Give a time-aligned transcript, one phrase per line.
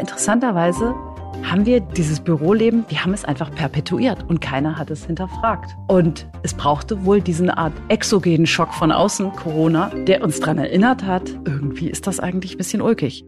[0.00, 0.94] interessanterweise
[1.42, 5.70] haben wir dieses Büroleben, wir haben es einfach perpetuiert und keiner hat es hinterfragt.
[5.88, 11.04] Und es brauchte wohl diesen Art exogenen Schock von außen, Corona, der uns daran erinnert
[11.04, 13.24] hat, irgendwie ist das eigentlich ein bisschen ulkig.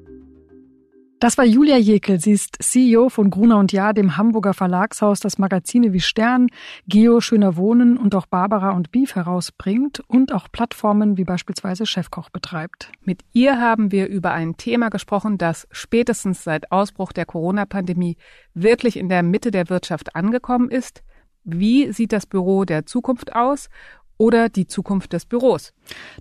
[1.23, 2.19] Das war Julia Jekel.
[2.19, 6.49] Sie ist CEO von Gruner und Jahr, dem Hamburger Verlagshaus, das Magazine wie Stern,
[6.89, 12.29] Geo, Schöner Wohnen und auch Barbara und Beef herausbringt und auch Plattformen wie beispielsweise Chefkoch
[12.31, 12.90] betreibt.
[13.04, 18.16] Mit ihr haben wir über ein Thema gesprochen, das spätestens seit Ausbruch der Corona-Pandemie
[18.52, 21.05] wirklich in der Mitte der Wirtschaft angekommen ist.
[21.45, 23.69] Wie sieht das Büro der Zukunft aus
[24.19, 25.73] oder die Zukunft des Büros?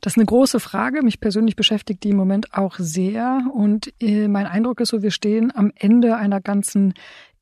[0.02, 1.04] Das ist eine große Frage.
[1.04, 3.44] Mich persönlich beschäftigt die im Moment auch sehr.
[3.54, 6.94] Und äh, mein Eindruck ist so, wir stehen am Ende einer ganzen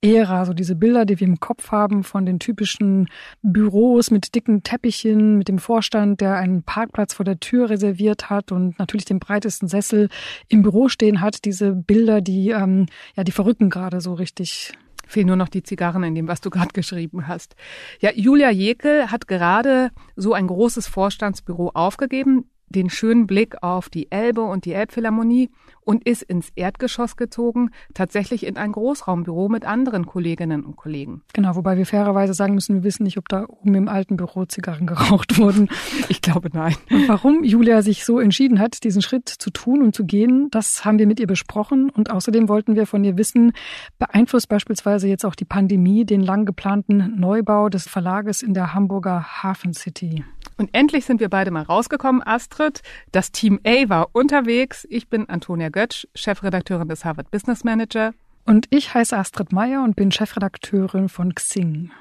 [0.02, 3.10] Ära, so diese Bilder, die wir im Kopf haben von den typischen
[3.42, 8.54] Büros mit dicken Teppichen, mit dem Vorstand, der einen Parkplatz vor der Tür reserviert hat
[8.54, 10.08] und natürlich den breitesten Sessel
[10.48, 11.44] im Büro stehen hat.
[11.44, 14.72] Diese Bilder, die ähm, ja die verrücken gerade so richtig
[15.10, 17.56] Fehlen nur noch die Zigarren in dem, was du gerade geschrieben hast.
[18.00, 24.12] Ja, Julia Jekel hat gerade so ein großes Vorstandsbüro aufgegeben den schönen Blick auf die
[24.12, 25.50] Elbe und die Elbphilharmonie
[25.90, 31.24] und ist ins Erdgeschoss gezogen, tatsächlich in ein Großraumbüro mit anderen Kolleginnen und Kollegen.
[31.34, 34.46] Genau, wobei wir fairerweise sagen müssen, wir wissen nicht, ob da oben im alten Büro
[34.46, 35.68] Zigarren geraucht wurden.
[36.08, 36.76] Ich glaube nein.
[36.90, 40.86] Und warum Julia sich so entschieden hat, diesen Schritt zu tun und zu gehen, das
[40.86, 43.54] haben wir mit ihr besprochen und außerdem wollten wir von ihr wissen,
[44.00, 49.44] beeinflusst beispielsweise jetzt auch die Pandemie den lang geplanten Neubau des Verlages in der Hamburger
[49.44, 50.24] Hafen City.
[50.60, 52.82] Und endlich sind wir beide mal rausgekommen, Astrid.
[53.14, 54.86] Das Team A war unterwegs.
[54.90, 58.14] Ich bin Antonia Götsch, Chefredakteurin des Harvard Business Manager.
[58.46, 61.92] Und ich heiße Astrid Meyer und bin Chefredakteurin von Xing.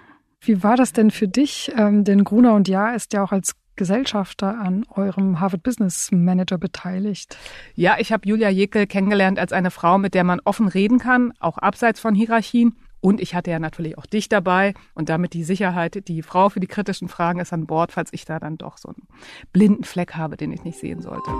[0.40, 1.70] Wie war das denn für dich?
[1.76, 6.58] Ähm, denn Gruner und Ja ist ja auch als Gesellschafter an eurem Harvard Business Manager
[6.58, 7.38] beteiligt.
[7.76, 11.32] Ja, ich habe Julia Jekel kennengelernt als eine Frau, mit der man offen reden kann,
[11.38, 12.74] auch abseits von Hierarchien.
[13.00, 16.60] Und ich hatte ja natürlich auch dich dabei und damit die Sicherheit, die Frau für
[16.60, 19.06] die kritischen Fragen ist an Bord, falls ich da dann doch so einen
[19.52, 21.30] blinden Fleck habe, den ich nicht sehen sollte.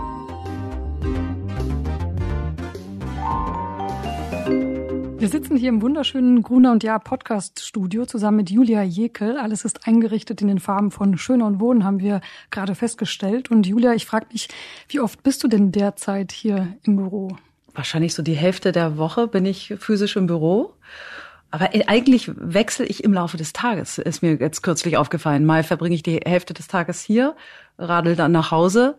[5.18, 9.36] Wir sitzen hier im wunderschönen Gruner und Jahr Podcast Studio zusammen mit Julia Jekel.
[9.36, 12.20] Alles ist eingerichtet in den Farben von Schöner und Wohnen, haben wir
[12.52, 13.50] gerade festgestellt.
[13.50, 14.48] Und Julia, ich frage mich,
[14.88, 17.36] wie oft bist du denn derzeit hier im Büro?
[17.74, 20.74] Wahrscheinlich so die Hälfte der Woche bin ich physisch im Büro.
[21.50, 25.46] Aber eigentlich wechsle ich im Laufe des Tages, ist mir jetzt kürzlich aufgefallen.
[25.46, 27.34] Mal verbringe ich die Hälfte des Tages hier,
[27.78, 28.98] radel dann nach Hause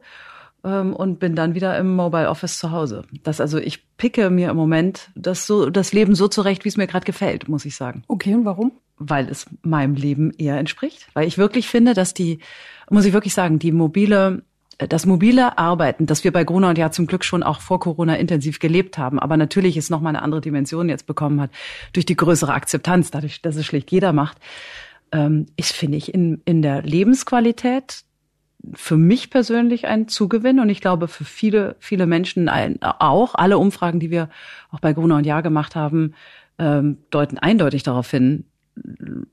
[0.64, 3.04] ähm, und bin dann wieder im Mobile Office zu Hause.
[3.24, 6.78] Das also, ich picke mir im Moment das so das Leben so zurecht, wie es
[6.78, 8.04] mir gerade gefällt, muss ich sagen.
[8.08, 8.72] Okay, und warum?
[8.98, 11.08] Weil es meinem Leben eher entspricht.
[11.14, 12.40] Weil ich wirklich finde, dass die,
[12.90, 14.42] muss ich wirklich sagen, die mobile
[14.88, 18.16] das mobile Arbeiten, das wir bei Gruner und ja zum Glück schon auch vor Corona
[18.16, 21.52] intensiv gelebt haben, aber natürlich ist noch mal eine andere Dimension jetzt bekommen hat
[21.94, 24.38] durch die größere Akzeptanz, dadurch, dass es schlicht jeder macht,
[25.12, 28.04] ähm, ist finde ich in in der Lebensqualität
[28.74, 33.36] für mich persönlich ein Zugewinn und ich glaube für viele viele Menschen ein, auch.
[33.36, 34.30] Alle Umfragen, die wir
[34.72, 36.14] auch bei Gruner und Ja gemacht haben,
[36.58, 38.46] ähm, deuten eindeutig darauf hin,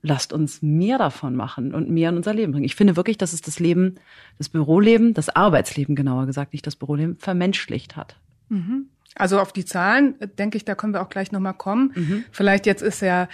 [0.01, 2.65] lasst uns mehr davon machen und mehr in unser Leben bringen.
[2.65, 3.95] Ich finde wirklich, dass es das Leben,
[4.37, 8.17] das Büroleben, das Arbeitsleben genauer gesagt, nicht das Büroleben, vermenschlicht hat.
[8.49, 8.87] Mhm.
[9.15, 11.91] Also auf die Zahlen, denke ich, da können wir auch gleich nochmal kommen.
[11.95, 12.23] Mhm.
[12.31, 13.27] Vielleicht jetzt ist ja,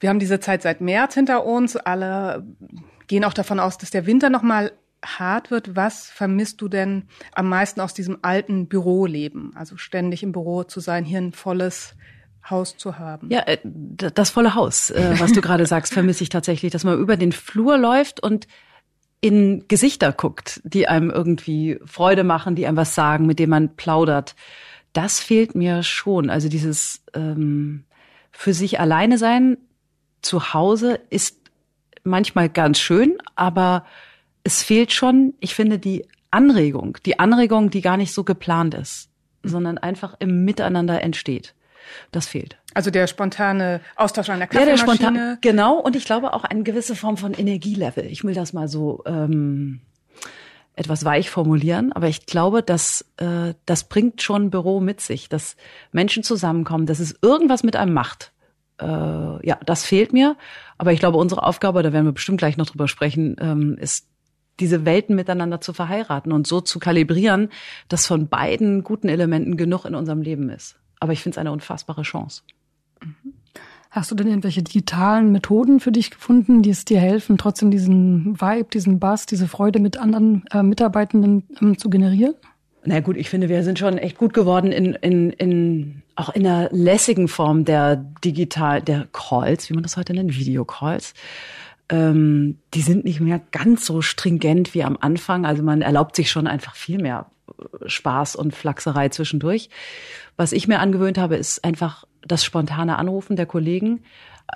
[0.00, 2.46] wir haben diese Zeit seit März hinter uns, alle
[3.06, 4.72] gehen auch davon aus, dass der Winter nochmal
[5.04, 5.76] hart wird.
[5.76, 9.52] Was vermisst du denn am meisten aus diesem alten Büroleben?
[9.54, 11.96] Also ständig im Büro zu sein, hier ein volles
[12.48, 13.28] Haus zu haben.
[13.30, 16.98] Ja, äh, das volle Haus, äh, was du gerade sagst, vermisse ich tatsächlich, dass man
[16.98, 18.46] über den Flur läuft und
[19.20, 23.76] in Gesichter guckt, die einem irgendwie Freude machen, die einem was sagen, mit dem man
[23.76, 24.34] plaudert.
[24.92, 26.30] Das fehlt mir schon.
[26.30, 27.84] Also dieses ähm,
[28.32, 29.58] für sich alleine sein
[30.22, 31.36] zu Hause ist
[32.02, 33.84] manchmal ganz schön, aber
[34.42, 39.10] es fehlt schon, ich finde, die Anregung, die Anregung, die gar nicht so geplant ist,
[39.42, 41.54] sondern einfach im Miteinander entsteht.
[42.12, 42.56] Das fehlt.
[42.74, 44.78] Also der spontane Austausch an der Kaffeemaschine.
[44.78, 45.78] Ja, der spontane, genau.
[45.78, 48.06] Und ich glaube auch eine gewisse Form von Energielevel.
[48.06, 49.80] Ich will das mal so ähm,
[50.74, 55.28] etwas weich formulieren, aber ich glaube, dass äh, das bringt schon ein Büro mit sich,
[55.28, 55.56] dass
[55.92, 58.32] Menschen zusammenkommen, dass es irgendwas mit einem macht.
[58.80, 60.36] Äh, ja, das fehlt mir.
[60.78, 64.06] Aber ich glaube, unsere Aufgabe, da werden wir bestimmt gleich noch drüber sprechen, ähm, ist
[64.60, 67.50] diese Welten miteinander zu verheiraten und so zu kalibrieren,
[67.88, 70.76] dass von beiden guten Elementen genug in unserem Leben ist.
[71.00, 72.42] Aber ich finde es eine unfassbare Chance.
[73.90, 78.40] Hast du denn irgendwelche digitalen Methoden für dich gefunden, die es dir helfen, trotzdem diesen
[78.40, 82.34] Vibe, diesen Bass, diese Freude mit anderen äh, Mitarbeitenden ähm, zu generieren?
[82.84, 86.44] Na gut, ich finde, wir sind schon echt gut geworden in, in, in auch in
[86.44, 91.14] der lässigen Form der digital, der Calls, wie man das heute nennt, Videocalls.
[91.88, 95.44] Ähm, die sind nicht mehr ganz so stringent wie am Anfang.
[95.44, 99.68] Also man erlaubt sich schon einfach viel mehr äh, Spaß und Flachserei zwischendurch.
[100.40, 104.00] Was ich mir angewöhnt habe, ist einfach das spontane Anrufen der Kollegen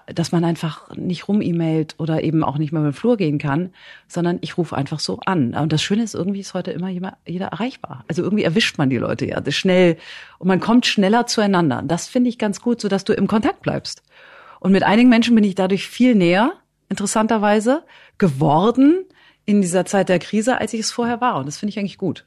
[0.07, 3.71] dass man einfach nicht rum-E-Mailt oder eben auch nicht mehr über den Flur gehen kann,
[4.09, 5.55] sondern ich rufe einfach so an.
[5.55, 6.91] Und das Schöne ist, irgendwie ist heute immer
[7.27, 8.05] jeder erreichbar.
[8.09, 9.97] Also irgendwie erwischt man die Leute ja schnell
[10.39, 11.83] und man kommt schneller zueinander.
[11.85, 14.03] Das finde ich ganz gut, so dass du im Kontakt bleibst.
[14.59, 16.55] Und mit einigen Menschen bin ich dadurch viel näher,
[16.89, 17.85] interessanterweise,
[18.19, 19.05] geworden
[19.45, 21.37] in dieser Zeit der Krise, als ich es vorher war.
[21.37, 22.27] Und das finde ich eigentlich gut.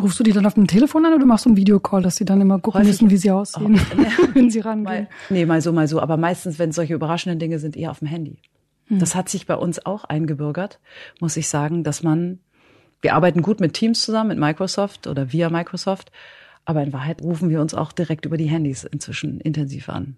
[0.00, 2.24] Rufst du die dann auf dem Telefon an oder machst du einen Videocall, dass sie
[2.24, 4.28] dann immer gucken wissen, wie sie aussehen, oh.
[4.34, 4.84] wenn sie rangehen?
[4.84, 6.00] Mal, nee, mal so, mal so.
[6.00, 8.38] Aber meistens, wenn solche überraschenden Dinge sind, eher auf dem Handy.
[8.86, 9.00] Hm.
[9.00, 10.80] Das hat sich bei uns auch eingebürgert,
[11.20, 12.38] muss ich sagen, dass man,
[13.02, 16.10] wir arbeiten gut mit Teams zusammen, mit Microsoft oder via Microsoft.
[16.64, 20.16] Aber in Wahrheit rufen wir uns auch direkt über die Handys inzwischen intensiv an.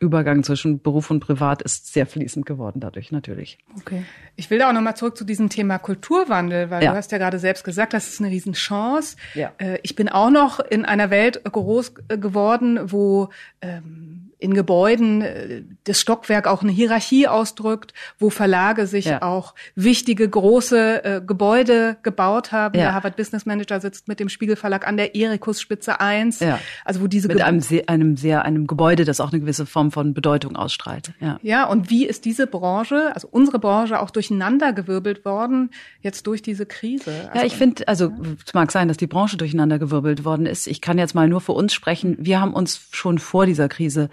[0.00, 3.58] Übergang zwischen Beruf und Privat ist sehr fließend geworden dadurch natürlich.
[3.78, 4.02] Okay.
[4.34, 6.92] Ich will da auch nochmal zurück zu diesem Thema Kulturwandel, weil ja.
[6.92, 9.16] du hast ja gerade selbst gesagt, das ist eine Riesenchance.
[9.34, 9.52] Ja.
[9.58, 13.28] Äh, ich bin auch noch in einer Welt groß geworden, wo
[13.60, 19.22] ähm, in Gebäuden äh, das Stockwerk auch eine Hierarchie ausdrückt, wo Verlage sich ja.
[19.22, 22.76] auch wichtige große äh, Gebäude gebaut haben.
[22.76, 22.84] Ja.
[22.84, 26.40] Der Harvard Business Manager sitzt mit dem Spiegelverlag an der Erikus Spitze 1.
[26.40, 26.58] Ja.
[26.84, 29.92] Also wo diese mit einem sehr, einem sehr einem Gebäude, das auch eine gewisse Form
[29.92, 31.12] von Bedeutung ausstrahlt.
[31.20, 31.38] Ja.
[31.42, 35.70] ja, und wie ist diese Branche, also unsere Branche auch durcheinandergewirbelt worden
[36.00, 37.12] jetzt durch diese Krise?
[37.28, 38.12] Also, ja, ich finde, also
[38.44, 40.66] es mag sein, dass die Branche durcheinandergewirbelt worden ist.
[40.66, 42.16] Ich kann jetzt mal nur für uns sprechen.
[42.18, 44.08] Wir haben uns schon vor dieser Krise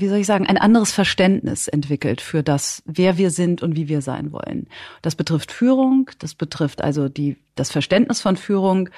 [0.00, 3.88] wie soll ich sagen, ein anderes Verständnis entwickelt für das, wer wir sind und wie
[3.88, 4.66] wir sein wollen.
[5.02, 8.90] Das betrifft Führung, das betrifft also die, das Verständnis von Führung,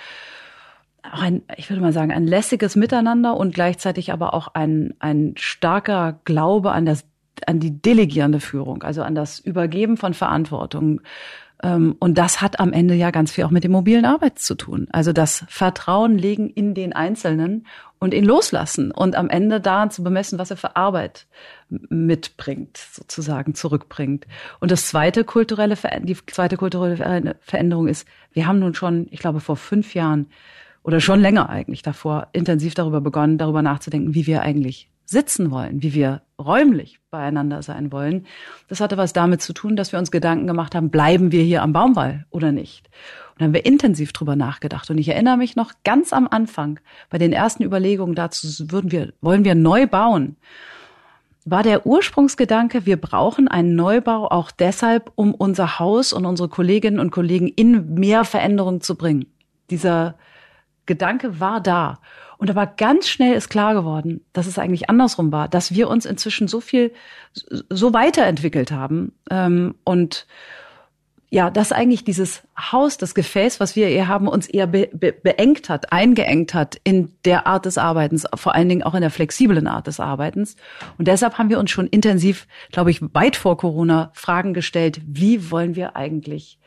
[1.03, 5.35] auch ein, ich würde mal sagen, ein lässiges Miteinander und gleichzeitig aber auch ein, ein
[5.37, 7.05] starker Glaube an das,
[7.47, 11.01] an die delegierende Führung, also an das Übergeben von Verantwortung,
[11.65, 14.89] und das hat am Ende ja ganz viel auch mit dem mobilen Arbeit zu tun.
[14.91, 17.69] Also das Vertrauen legen in den Einzelnen
[18.01, 21.29] und ihn loslassen und am Ende daran zu bemessen, was er für Arbeit
[21.69, 24.27] mitbringt, sozusagen zurückbringt.
[24.59, 29.39] Und das zweite kulturelle, die zweite kulturelle Veränderung ist, wir haben nun schon, ich glaube,
[29.39, 30.27] vor fünf Jahren
[30.83, 35.83] oder schon länger eigentlich davor intensiv darüber begonnen, darüber nachzudenken, wie wir eigentlich sitzen wollen,
[35.83, 38.27] wie wir räumlich beieinander sein wollen.
[38.69, 41.63] Das hatte was damit zu tun, dass wir uns Gedanken gemacht haben, bleiben wir hier
[41.63, 42.89] am Baumwall oder nicht?
[43.33, 44.91] Und dann haben wir intensiv drüber nachgedacht.
[44.91, 49.13] Und ich erinnere mich noch ganz am Anfang, bei den ersten Überlegungen dazu, würden wir,
[49.21, 50.37] wollen wir neu bauen?
[51.45, 57.01] war der Ursprungsgedanke, wir brauchen einen Neubau auch deshalb, um unser Haus und unsere Kolleginnen
[57.01, 59.27] und Kollegen in mehr Veränderung zu bringen.
[59.71, 60.15] Dieser
[60.87, 61.99] Gedanke war da.
[62.43, 66.05] Und aber ganz schnell ist klar geworden, dass es eigentlich andersrum war, dass wir uns
[66.05, 66.93] inzwischen so viel,
[67.71, 70.27] so weiterentwickelt haben ähm, und
[71.31, 75.13] ja, dass eigentlich dieses Haus, das Gefäß, was wir hier haben, uns eher be be
[75.13, 79.11] beengt hat, eingeengt hat in der Art des Arbeitens, vor allen Dingen auch in der
[79.11, 80.57] flexiblen Art des Arbeitens.
[80.99, 85.53] Und deshalb haben wir uns schon intensiv, glaube ich, weit vor Corona Fragen gestellt, wie
[85.53, 86.59] wollen wir eigentlich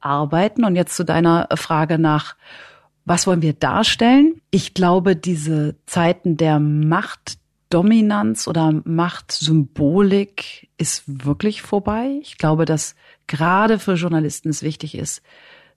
[0.00, 0.64] arbeiten?
[0.64, 2.34] Und jetzt zu deiner Frage nach
[3.04, 4.40] was wollen wir darstellen?
[4.50, 12.18] Ich glaube, diese Zeiten der Machtdominanz oder Machtsymbolik ist wirklich vorbei.
[12.22, 12.94] Ich glaube, dass
[13.26, 15.22] gerade für Journalisten es wichtig ist,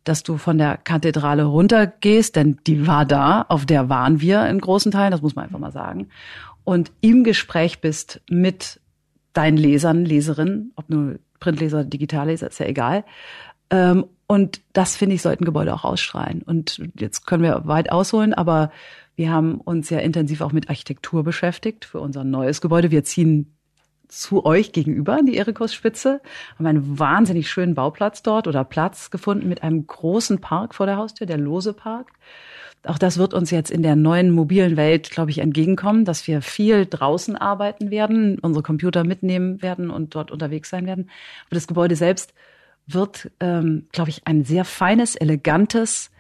[0.04, 4.60] dass du von der Kathedrale runtergehst, denn die war da, auf der waren wir in
[4.60, 6.10] großen Teilen, das muss man einfach mal sagen,
[6.64, 8.80] und im Gespräch bist mit
[9.34, 13.04] deinen Lesern, Leserinnen, ob nur Printleser, Digitalleser, ist ja egal,
[13.70, 16.42] ähm, und das, finde ich, sollten Gebäude auch ausstrahlen.
[16.42, 18.72] Und jetzt können wir weit ausholen, aber
[19.16, 22.92] wir haben uns ja intensiv auch mit Architektur beschäftigt für unser neues Gebäude.
[22.92, 23.56] Wir ziehen
[24.08, 26.22] zu euch gegenüber die Erikos-Spitze,
[26.58, 30.98] haben einen wahnsinnig schönen Bauplatz dort oder Platz gefunden mit einem großen Park vor der
[30.98, 32.12] Haustür, der Lose Park.
[32.84, 36.42] Auch das wird uns jetzt in der neuen mobilen Welt, glaube ich, entgegenkommen, dass wir
[36.42, 41.10] viel draußen arbeiten werden, unsere Computer mitnehmen werden und dort unterwegs sein werden.
[41.48, 42.34] Aber das Gebäude selbst
[42.88, 46.12] wird, ähm, glaube ich, ein sehr feines, elegantes,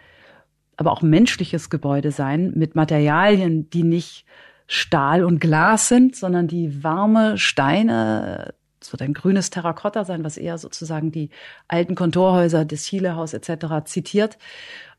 [0.77, 4.25] aber auch menschliches Gebäude sein mit Materialien, die nicht
[4.67, 10.37] Stahl und Glas sind, sondern die warme Steine, es wird ein grünes Terrakotta sein, was
[10.37, 11.29] eher sozusagen die
[11.67, 13.85] alten Kontorhäuser des Chilehaus etc.
[13.85, 14.37] zitiert.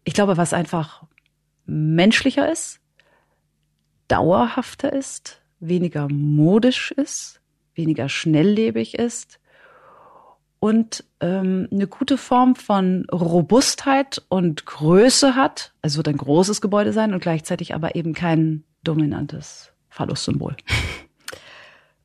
[0.04, 1.04] Ich glaube, was einfach
[1.66, 2.80] menschlicher ist,
[4.08, 7.40] dauerhafter ist, weniger modisch ist,
[7.74, 9.40] weniger schnelllebig ist
[10.66, 15.72] und ähm, eine gute Form von Robustheit und Größe hat.
[15.80, 20.56] Es wird ein großes Gebäude sein und gleichzeitig aber eben kein dominantes Phallussymbol.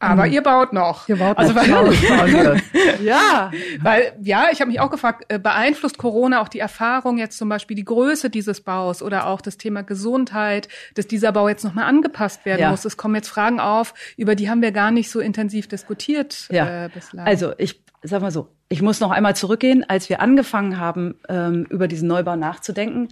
[0.03, 0.33] Aber mhm.
[0.33, 1.07] ihr baut noch.
[1.07, 1.63] Ihr baut also, noch.
[1.63, 2.59] Weil,
[3.03, 3.51] ja,
[3.83, 7.49] weil ja, ich habe mich auch gefragt, äh, beeinflusst Corona auch die Erfahrung jetzt zum
[7.49, 11.85] Beispiel die Größe dieses Baus oder auch das Thema Gesundheit, dass dieser Bau jetzt nochmal
[11.85, 12.71] angepasst werden ja.
[12.71, 12.83] muss.
[12.83, 16.85] Es kommen jetzt Fragen auf, über die haben wir gar nicht so intensiv diskutiert ja.
[16.85, 17.27] äh, bislang.
[17.27, 21.65] Also ich sag mal so, ich muss noch einmal zurückgehen, als wir angefangen haben, ähm,
[21.69, 23.09] über diesen Neubau nachzudenken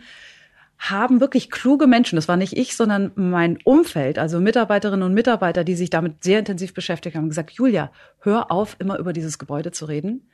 [0.79, 5.65] haben wirklich kluge Menschen, das war nicht ich, sondern mein Umfeld, also Mitarbeiterinnen und Mitarbeiter,
[5.65, 9.71] die sich damit sehr intensiv beschäftigt haben, gesagt, Julia, hör auf, immer über dieses Gebäude
[9.71, 10.29] zu reden.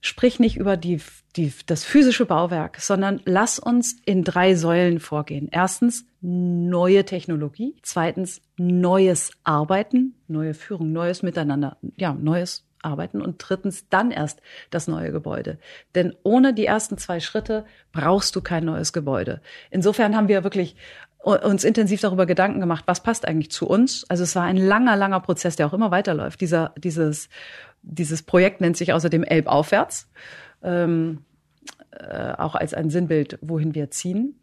[0.00, 1.00] Sprich nicht über die,
[1.36, 5.48] die, das physische Bauwerk, sondern lass uns in drei Säulen vorgehen.
[5.52, 7.76] Erstens neue Technologie.
[7.82, 11.76] Zweitens neues Arbeiten, neue Führung, neues Miteinander.
[11.96, 15.58] Ja, neues arbeiten und drittens dann erst das neue Gebäude.
[15.94, 19.40] Denn ohne die ersten zwei Schritte brauchst du kein neues Gebäude.
[19.70, 20.76] Insofern haben wir wirklich
[21.22, 24.04] uns intensiv darüber Gedanken gemacht, was passt eigentlich zu uns.
[24.08, 26.40] Also es war ein langer, langer Prozess, der auch immer weiterläuft.
[26.40, 27.28] Dieser, dieses,
[27.82, 30.10] dieses Projekt nennt sich außerdem Elbaufwärts,
[30.64, 31.24] ähm,
[31.92, 34.40] äh, auch als ein Sinnbild, wohin wir ziehen.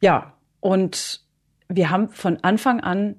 [0.00, 1.20] Ja, und
[1.68, 3.16] wir haben von Anfang an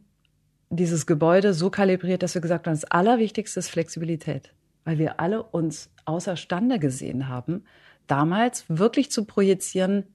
[0.70, 4.52] dieses Gebäude so kalibriert, dass wir gesagt haben, das Allerwichtigste ist Flexibilität,
[4.84, 7.64] weil wir alle uns außerstande gesehen haben,
[8.08, 10.06] damals wirklich zu projizieren,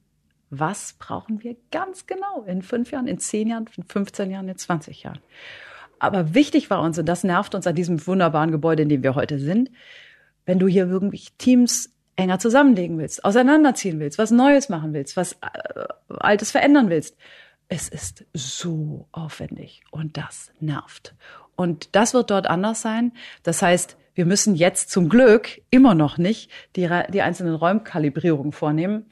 [0.51, 4.59] was brauchen wir ganz genau in fünf Jahren, in zehn Jahren, in 15 Jahren, in
[4.59, 5.21] 20 Jahren.
[6.01, 9.15] Aber wichtig war uns, und das nervt uns an diesem wunderbaren Gebäude, in dem wir
[9.15, 9.71] heute sind,
[10.47, 15.35] wenn du hier irgendwie Teams enger zusammenlegen willst, auseinanderziehen willst, was Neues machen willst, was
[15.35, 17.17] äh, Altes verändern willst,
[17.71, 21.15] es ist so aufwendig und das nervt.
[21.55, 23.13] Und das wird dort anders sein.
[23.45, 29.07] Das heißt, wir müssen jetzt zum Glück immer noch nicht die, die einzelnen Räumkalibrierungen vornehmen,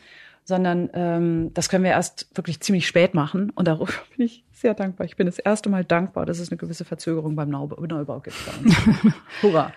[0.44, 3.50] sondern ähm, das können wir erst wirklich ziemlich spät machen.
[3.50, 5.06] Und darüber bin ich sehr dankbar.
[5.06, 8.36] Ich bin das erste Mal dankbar, dass es eine gewisse Verzögerung beim Neubau gibt.
[9.42, 9.72] Hurra!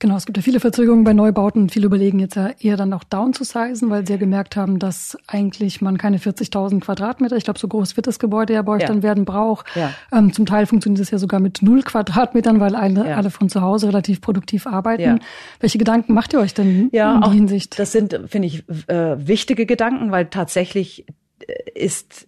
[0.00, 1.68] Genau, es gibt ja viele Verzögerungen bei Neubauten.
[1.68, 4.78] Viele überlegen jetzt ja eher dann auch down zu sizen, weil sie ja gemerkt haben,
[4.78, 8.72] dass eigentlich man keine 40.000 Quadratmeter, ich glaube, so groß wird das Gebäude ja bei
[8.72, 8.88] euch ja.
[8.88, 9.66] dann werden, braucht.
[9.74, 9.92] Ja.
[10.10, 13.16] Ähm, zum Teil funktioniert es ja sogar mit null Quadratmetern, weil alle, ja.
[13.16, 15.02] alle von zu Hause relativ produktiv arbeiten.
[15.02, 15.18] Ja.
[15.60, 17.78] Welche Gedanken macht ihr euch denn ja, in die Hinsicht?
[17.78, 21.04] Das sind, finde ich, äh, wichtige Gedanken, weil tatsächlich
[21.46, 22.26] äh, ist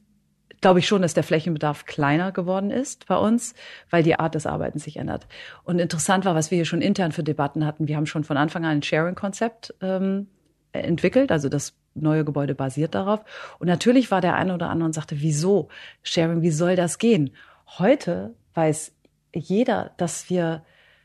[0.62, 3.54] glaube ich schon, dass der Flächenbedarf kleiner geworden ist bei uns,
[3.90, 5.26] weil die Art des Arbeitens sich ändert.
[5.64, 7.88] Und interessant war, was wir hier schon intern für Debatten hatten.
[7.88, 10.28] Wir haben schon von Anfang an ein Sharing-Konzept ähm,
[10.72, 13.20] entwickelt, also das neue Gebäude basiert darauf.
[13.58, 15.68] Und natürlich war der eine oder andere und sagte, wieso
[16.02, 17.30] Sharing, wie soll das gehen?
[17.78, 18.94] Heute weiß
[19.34, 20.62] jeder, dass wir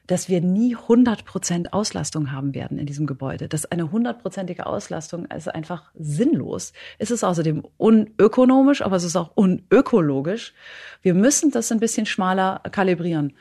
[0.07, 3.47] dass wir nie 100 Prozent Auslastung haben werden in diesem Gebäude.
[3.47, 6.73] Dass eine hundertprozentige Auslastung ist einfach sinnlos.
[6.97, 10.53] Es ist außerdem unökonomisch, aber es ist auch unökologisch.
[11.01, 13.33] Wir müssen das ein bisschen schmaler kalibrieren.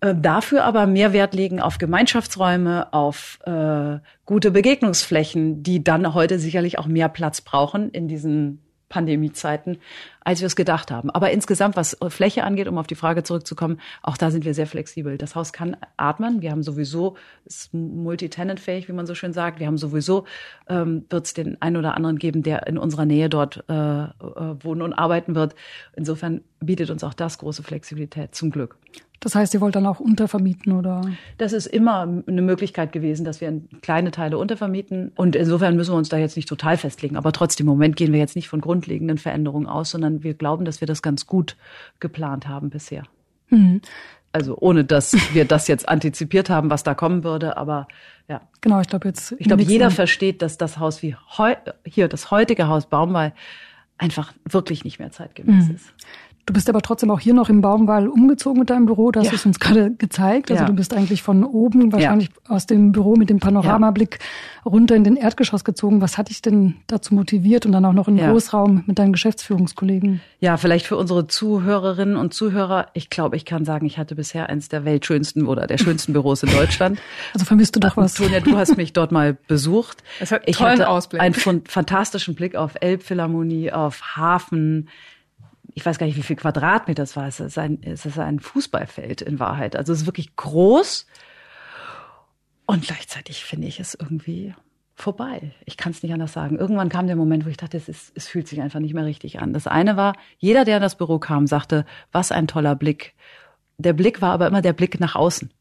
[0.00, 6.38] Äh, dafür aber mehr Wert legen auf Gemeinschaftsräume, auf äh, gute Begegnungsflächen, die dann heute
[6.38, 9.78] sicherlich auch mehr Platz brauchen in diesen Pandemiezeiten,
[10.26, 11.08] als wir es gedacht haben.
[11.10, 14.66] Aber insgesamt, was Fläche angeht, um auf die Frage zurückzukommen, auch da sind wir sehr
[14.66, 15.18] flexibel.
[15.18, 16.42] Das Haus kann atmen.
[16.42, 19.60] Wir haben sowieso, ist multitenantfähig, wie man so schön sagt.
[19.60, 20.24] Wir haben sowieso,
[20.68, 24.08] ähm, wird es den einen oder anderen geben, der in unserer Nähe dort äh, äh,
[24.64, 25.54] wohnen und arbeiten wird.
[25.94, 28.76] Insofern bietet uns auch das große Flexibilität, zum Glück.
[29.20, 31.00] Das heißt, ihr wollt dann auch untervermieten oder?
[31.38, 35.12] Das ist immer eine Möglichkeit gewesen, dass wir kleine Teile untervermieten.
[35.16, 37.16] Und insofern müssen wir uns da jetzt nicht total festlegen.
[37.16, 40.64] Aber trotzdem, im Moment gehen wir jetzt nicht von grundlegenden Veränderungen aus, sondern wir glauben,
[40.64, 41.56] dass wir das ganz gut
[42.00, 43.04] geplant haben bisher.
[43.48, 43.80] Mhm.
[44.32, 47.88] Also ohne, dass wir das jetzt antizipiert haben, was da kommen würde, aber
[48.28, 48.42] ja.
[48.60, 49.32] Genau, ich glaube jetzt.
[49.38, 51.54] Ich glaube, jeder versteht, dass das Haus wie heu
[51.84, 53.32] hier, das heutige Haus Baumwall,
[53.98, 55.74] einfach wirklich nicht mehr zeitgemäß mhm.
[55.74, 55.94] ist.
[56.46, 59.10] Du bist aber trotzdem auch hier noch im Baumwall umgezogen mit deinem Büro.
[59.10, 59.32] Das ja.
[59.32, 60.52] ist uns gerade gezeigt.
[60.52, 60.68] Also ja.
[60.68, 62.54] du bist eigentlich von oben wahrscheinlich ja.
[62.54, 64.20] aus dem Büro mit dem Panoramablick
[64.64, 66.00] runter in den Erdgeschoss gezogen.
[66.00, 70.20] Was hat dich denn dazu motiviert und dann auch noch im Großraum mit deinen Geschäftsführungskollegen?
[70.38, 72.86] Ja, vielleicht für unsere Zuhörerinnen und Zuhörer.
[72.92, 76.44] Ich glaube, ich kann sagen, ich hatte bisher eins der weltschönsten oder der schönsten Büros
[76.44, 77.00] in Deutschland.
[77.32, 78.14] Also vermisst du doch was.
[78.14, 80.02] Tonja, du hast mich dort mal besucht.
[80.20, 81.20] Es hat ich hatte Ausblick.
[81.20, 84.88] einen fantastischen Blick auf Elbphilharmonie, auf Hafen,
[85.76, 87.28] ich weiß gar nicht, wie viel Quadratmeter es war.
[87.28, 89.76] Es ist ein, es ist ein Fußballfeld in Wahrheit.
[89.76, 91.06] Also es ist wirklich groß.
[92.64, 94.54] Und gleichzeitig finde ich es irgendwie
[94.94, 95.52] vorbei.
[95.66, 96.56] Ich kann es nicht anders sagen.
[96.56, 99.04] Irgendwann kam der Moment, wo ich dachte, es, ist, es fühlt sich einfach nicht mehr
[99.04, 99.52] richtig an.
[99.52, 103.14] Das eine war, jeder, der in das Büro kam, sagte, was ein toller Blick.
[103.76, 105.52] Der Blick war aber immer der Blick nach außen.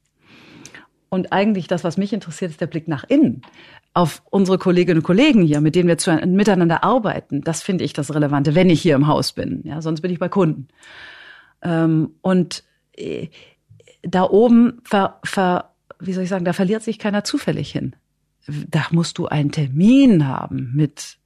[1.10, 3.42] Und eigentlich das, was mich interessiert, ist der Blick nach innen
[3.96, 7.42] auf unsere Kolleginnen und Kollegen hier, mit denen wir zu, miteinander arbeiten.
[7.42, 9.62] Das finde ich das Relevante, wenn ich hier im Haus bin.
[9.64, 10.68] Ja, sonst bin ich bei Kunden.
[11.62, 13.30] Ähm, und äh,
[14.02, 17.96] da oben ver, ver, wie soll ich sagen, da verliert sich keiner zufällig hin.
[18.68, 21.18] Da musst du einen Termin haben mit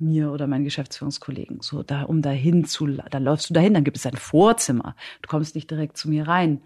[0.00, 1.60] mir oder meinen Geschäftsführungskollegen.
[1.60, 4.96] So, da, um dahin zu, da läufst du dahin, dann gibt es ein Vorzimmer.
[5.22, 6.62] Du kommst nicht direkt zu mir rein.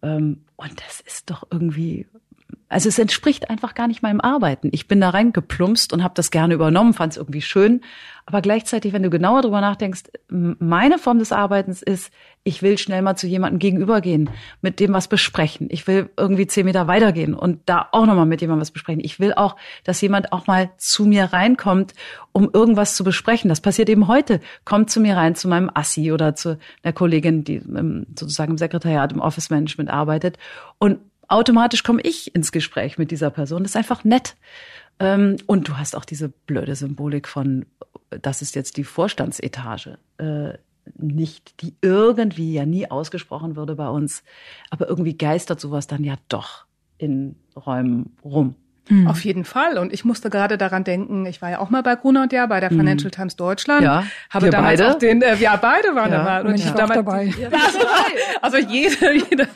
[0.00, 2.06] Ähm, und das ist doch irgendwie
[2.68, 4.70] also es entspricht einfach gar nicht meinem Arbeiten.
[4.72, 7.82] Ich bin da reingeplumpst und habe das gerne übernommen, fand es irgendwie schön.
[8.24, 12.12] Aber gleichzeitig, wenn du genauer drüber nachdenkst, meine Form des Arbeitens ist,
[12.44, 14.30] ich will schnell mal zu jemandem gegenübergehen,
[14.62, 15.68] mit dem was besprechen.
[15.70, 19.02] Ich will irgendwie zehn Meter weitergehen und da auch nochmal mit jemandem was besprechen.
[19.04, 21.94] Ich will auch, dass jemand auch mal zu mir reinkommt,
[22.32, 23.48] um irgendwas zu besprechen.
[23.48, 24.40] Das passiert eben heute.
[24.64, 27.60] Kommt zu mir rein, zu meinem Assi oder zu einer Kollegin, die
[28.18, 30.38] sozusagen im Sekretariat, im Office Management arbeitet
[30.78, 31.00] und
[31.32, 33.62] automatisch komme ich ins Gespräch mit dieser Person.
[33.62, 34.36] Das ist einfach nett.
[34.98, 37.66] Ähm, und du hast auch diese blöde Symbolik von,
[38.10, 39.98] das ist jetzt die Vorstandsetage.
[40.18, 40.58] Äh,
[40.96, 44.22] nicht, die irgendwie ja nie ausgesprochen würde bei uns.
[44.70, 46.66] Aber irgendwie geistert sowas dann ja doch
[46.98, 48.56] in Räumen rum.
[48.88, 49.06] Hm.
[49.06, 49.78] Auf jeden Fall.
[49.78, 52.46] Und ich musste gerade daran denken, ich war ja auch mal bei Gruner und ja
[52.46, 52.78] bei der hm.
[52.78, 53.16] Financial hm.
[53.16, 53.82] Times Deutschland.
[53.82, 54.92] Ja, habe damals beide?
[54.92, 56.18] auch den, äh, wir beide waren ja.
[56.24, 56.48] dabei.
[56.48, 57.26] Und ich, ich damals, dabei.
[57.38, 57.48] Ja,
[58.40, 59.46] also jeder, jeder,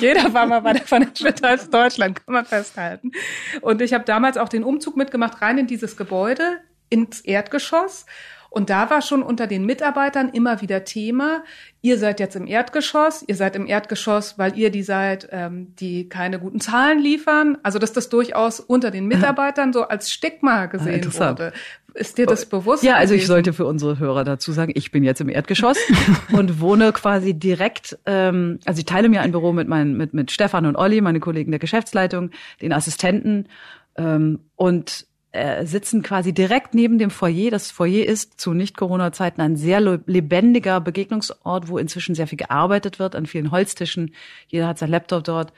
[0.00, 3.12] jeder war mal bei der Financial Times Deutschland, kann man festhalten.
[3.60, 8.06] Und ich habe damals auch den Umzug mitgemacht, rein in dieses Gebäude, ins Erdgeschoss.
[8.54, 11.42] Und da war schon unter den Mitarbeitern immer wieder Thema,
[11.82, 16.08] ihr seid jetzt im Erdgeschoss, ihr seid im Erdgeschoss, weil ihr die seid, ähm, die
[16.08, 17.58] keine guten Zahlen liefern.
[17.64, 21.52] Also dass das durchaus unter den Mitarbeitern so als Stigma gesehen wurde.
[21.94, 22.84] Ist dir das bewusst?
[22.84, 25.78] Ja, also ich sollte für unsere Hörer dazu sagen, ich bin jetzt im Erdgeschoss
[26.32, 30.30] und wohne quasi direkt, ähm, also ich teile mir ein Büro mit meinen, mit, mit
[30.30, 32.30] Stefan und Olli, meine Kollegen der Geschäftsleitung,
[32.62, 33.48] den Assistenten
[33.96, 37.50] ähm, und äh, sitzen quasi direkt neben dem Foyer.
[37.50, 43.16] Das Foyer ist zu Nicht-Corona-Zeiten ein sehr lebendiger Begegnungsort, wo inzwischen sehr viel gearbeitet wird,
[43.16, 44.14] an vielen Holztischen.
[44.46, 45.52] Jeder hat sein Laptop dort.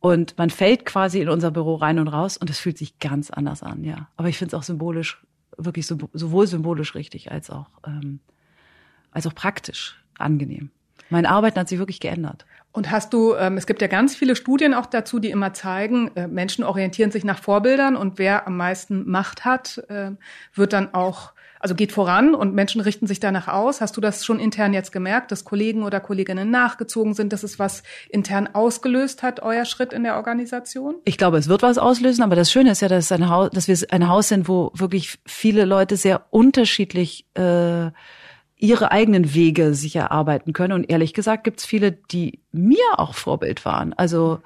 [0.00, 3.30] Und man fällt quasi in unser Büro rein und raus und es fühlt sich ganz
[3.30, 4.08] anders an, ja.
[4.16, 5.24] Aber ich finde es auch symbolisch,
[5.56, 8.18] wirklich sowohl symbolisch richtig als auch, ähm,
[9.12, 10.70] als auch praktisch angenehm.
[11.08, 12.46] Mein Arbeiten hat sich wirklich geändert.
[12.74, 16.10] Und hast du, ähm, es gibt ja ganz viele Studien auch dazu, die immer zeigen,
[16.16, 20.10] äh, Menschen orientieren sich nach Vorbildern und wer am meisten Macht hat, äh,
[20.54, 23.80] wird dann auch, also geht voran und Menschen richten sich danach aus.
[23.80, 27.60] Hast du das schon intern jetzt gemerkt, dass Kollegen oder Kolleginnen nachgezogen sind, dass es
[27.60, 30.96] was intern ausgelöst hat, euer Schritt in der Organisation?
[31.04, 33.68] Ich glaube, es wird was auslösen, aber das Schöne ist ja, dass, ein Haus, dass
[33.68, 37.92] wir ein Haus sind, wo wirklich viele Leute sehr unterschiedlich äh,
[38.64, 40.72] ihre eigenen Wege sich erarbeiten können.
[40.72, 43.92] Und ehrlich gesagt gibt es viele, die mir auch Vorbild waren.
[43.92, 44.40] Also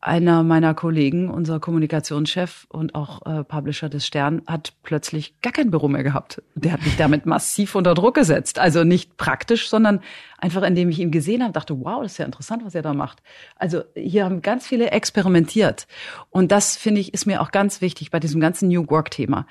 [0.00, 5.70] einer meiner Kollegen, unser Kommunikationschef und auch äh, Publisher des Stern, hat plötzlich gar kein
[5.70, 6.42] Büro mehr gehabt.
[6.54, 8.58] Der hat mich damit massiv unter Druck gesetzt.
[8.58, 10.00] Also nicht praktisch, sondern
[10.38, 12.94] einfach, indem ich ihn gesehen habe, dachte, wow, das ist ja interessant, was er da
[12.94, 13.22] macht.
[13.56, 15.86] Also hier haben ganz viele experimentiert.
[16.30, 19.46] Und das, finde ich, ist mir auch ganz wichtig bei diesem ganzen New Work-Thema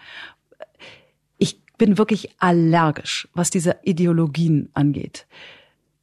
[1.80, 5.26] bin wirklich allergisch, was diese Ideologien angeht.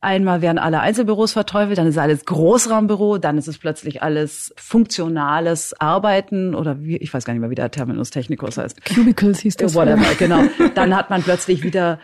[0.01, 5.81] Einmal werden alle Einzelbüros verteufelt, dann ist alles Großraumbüro, dann ist es plötzlich alles funktionales
[5.81, 8.85] Arbeiten oder wie, ich weiß gar nicht mehr, wie der Terminus technicus heißt.
[8.85, 9.75] Cubicles hieß das.
[9.75, 10.43] Whatever, genau.
[10.75, 11.99] Dann hat man plötzlich wieder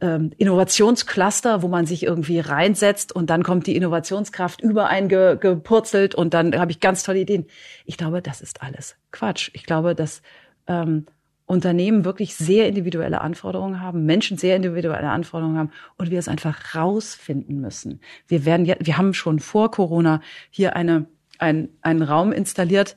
[0.00, 5.36] ähm, Innovationscluster, wo man sich irgendwie reinsetzt und dann kommt die Innovationskraft über einen ge,
[5.36, 7.46] gepurzelt und dann habe ich ganz tolle Ideen.
[7.86, 9.50] Ich glaube, das ist alles Quatsch.
[9.52, 10.22] Ich glaube, dass
[10.68, 11.06] ähm,
[11.46, 16.74] Unternehmen wirklich sehr individuelle Anforderungen haben, Menschen sehr individuelle Anforderungen haben und wir es einfach
[16.74, 18.00] rausfinden müssen.
[18.26, 21.06] Wir werden ja, wir haben schon vor Corona hier eine,
[21.38, 22.96] ein, einen Raum installiert,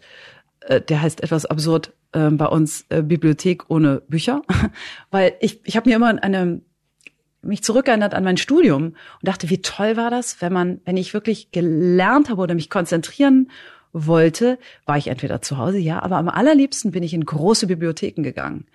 [0.61, 4.41] äh, der heißt etwas absurd äh, bei uns äh, Bibliothek ohne Bücher,
[5.11, 6.61] weil ich, ich habe mir immer eine
[7.41, 11.13] mich zurückerinnert an mein Studium und dachte, wie toll war das, wenn man, wenn ich
[11.13, 13.49] wirklich gelernt habe oder mich konzentrieren
[13.93, 18.23] wollte, war ich entweder zu Hause, ja, aber am allerliebsten bin ich in große Bibliotheken
[18.23, 18.65] gegangen.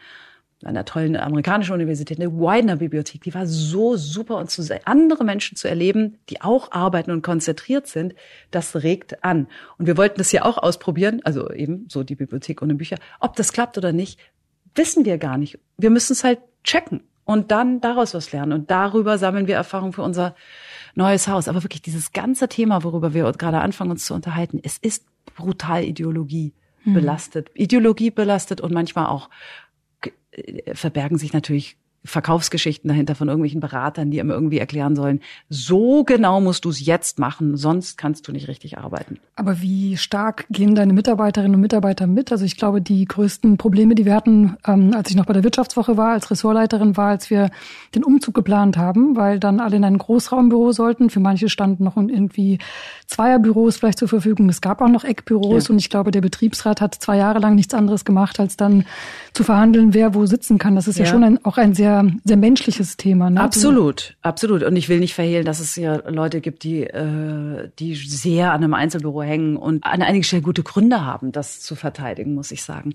[0.62, 5.22] An einer tollen amerikanischen Universität, eine Widener Bibliothek, die war so super und zu andere
[5.22, 8.14] Menschen zu erleben, die auch arbeiten und konzentriert sind,
[8.50, 9.46] das regt an.
[9.78, 12.96] Und wir wollten das ja auch ausprobieren, also eben so die Bibliothek ohne Bücher.
[13.20, 14.18] Ob das klappt oder nicht,
[14.74, 15.58] wissen wir gar nicht.
[15.76, 18.52] Wir müssen es halt checken und dann daraus was lernen.
[18.52, 20.34] Und darüber sammeln wir Erfahrung für unser
[20.94, 21.48] neues Haus.
[21.48, 25.04] Aber wirklich dieses ganze Thema, worüber wir gerade anfangen uns zu unterhalten, es ist
[25.36, 26.52] brutal Ideologie
[26.82, 26.94] hm.
[26.94, 27.50] belastet.
[27.54, 29.30] Ideologie belastet und manchmal auch
[30.32, 36.04] äh, verbergen sich natürlich Verkaufsgeschichten dahinter von irgendwelchen Beratern, die immer irgendwie erklären sollen, so
[36.04, 39.18] genau musst du es jetzt machen, sonst kannst du nicht richtig arbeiten.
[39.36, 42.30] Aber wie stark gehen deine Mitarbeiterinnen und Mitarbeiter mit?
[42.30, 45.44] Also ich glaube, die größten Probleme, die wir hatten, ähm, als ich noch bei der
[45.44, 47.50] Wirtschaftswoche war, als Ressortleiterin war, als wir
[47.94, 51.08] den Umzug geplant haben, weil dann alle in ein Großraumbüro sollten.
[51.08, 52.58] Für manche standen noch irgendwie
[53.06, 54.50] Zweierbüros vielleicht zur Verfügung.
[54.50, 55.72] Es gab auch noch Eckbüros ja.
[55.72, 58.84] und ich glaube, der Betriebsrat hat zwei Jahre lang nichts anderes gemacht, als dann
[59.32, 60.74] zu verhandeln, wer wo sitzen kann.
[60.74, 61.93] Das ist ja, ja schon ein, auch ein sehr
[62.24, 63.30] sehr, menschliches Thema.
[63.30, 63.40] Ne?
[63.40, 64.62] Absolut, absolut.
[64.62, 68.64] Und ich will nicht verhehlen, dass es ja Leute gibt, die, äh, die sehr an
[68.64, 72.62] einem Einzelbüro hängen und an einigen Stellen gute Gründe haben, das zu verteidigen, muss ich
[72.62, 72.94] sagen.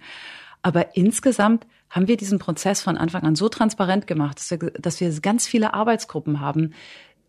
[0.62, 5.00] Aber insgesamt haben wir diesen Prozess von Anfang an so transparent gemacht, dass wir, dass
[5.00, 6.74] wir ganz viele Arbeitsgruppen haben,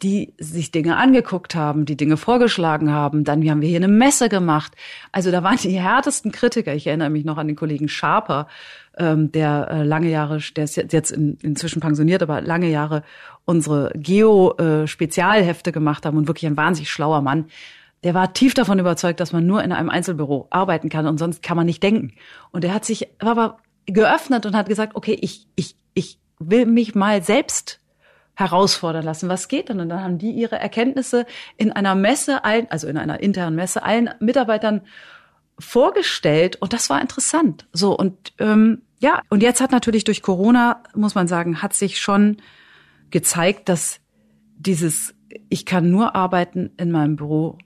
[0.02, 3.24] die sich Dinge angeguckt haben, die Dinge vorgeschlagen haben.
[3.24, 4.72] Dann haben wir hier eine Messe gemacht.
[5.12, 6.74] Also da waren die härtesten Kritiker.
[6.74, 8.48] Ich erinnere mich noch an den Kollegen Schaper,
[8.96, 13.02] ähm, der äh, lange Jahre, der ist jetzt in, inzwischen pensioniert, aber lange Jahre
[13.44, 17.46] unsere Geo-Spezialhefte gemacht haben und wirklich ein wahnsinnig schlauer Mann.
[18.02, 21.42] Der war tief davon überzeugt, dass man nur in einem Einzelbüro arbeiten kann und sonst
[21.42, 22.14] kann man nicht denken.
[22.50, 26.94] Und er hat sich aber geöffnet und hat gesagt, okay, ich, ich, ich will mich
[26.94, 27.79] mal selbst
[28.40, 29.28] herausfordern lassen.
[29.28, 29.80] Was geht denn?
[29.80, 31.26] Und dann haben die ihre Erkenntnisse
[31.56, 34.82] in einer Messe, allen, also in einer internen Messe, allen Mitarbeitern
[35.58, 37.66] vorgestellt und das war interessant.
[37.72, 42.00] So und ähm, ja, und jetzt hat natürlich durch Corona, muss man sagen, hat sich
[42.00, 42.38] schon
[43.10, 44.00] gezeigt, dass
[44.56, 45.14] dieses
[45.48, 47.58] ich kann nur arbeiten in meinem Büro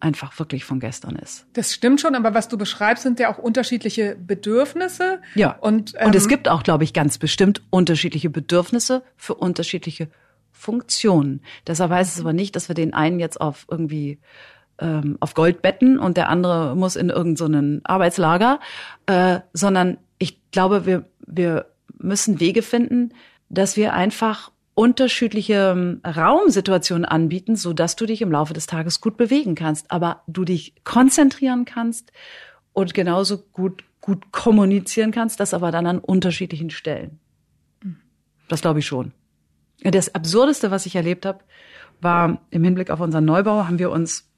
[0.00, 1.46] einfach wirklich von gestern ist.
[1.52, 5.20] Das stimmt schon, aber was du beschreibst, sind ja auch unterschiedliche Bedürfnisse.
[5.34, 5.56] Ja.
[5.60, 10.08] Und, ähm, und es ähm, gibt auch, glaube ich, ganz bestimmt unterschiedliche Bedürfnisse für unterschiedliche
[10.52, 11.42] Funktionen.
[11.66, 14.18] Deshalb heißt es aber nicht, dass wir den einen jetzt auf irgendwie
[14.78, 18.60] ähm, auf Gold betten und der andere muss in irgendeinen so Arbeitslager,
[19.06, 21.66] äh, sondern ich glaube, wir, wir
[21.98, 23.12] müssen Wege finden,
[23.48, 29.02] dass wir einfach unterschiedliche ähm, Raumsituationen anbieten, so dass du dich im Laufe des Tages
[29.02, 32.12] gut bewegen kannst, aber du dich konzentrieren kannst
[32.72, 37.20] und genauso gut gut kommunizieren kannst, das aber dann an unterschiedlichen Stellen.
[38.48, 39.12] Das glaube ich schon.
[39.82, 41.40] Das absurdeste, was ich erlebt habe,
[42.00, 44.30] war im Hinblick auf unseren Neubau haben wir uns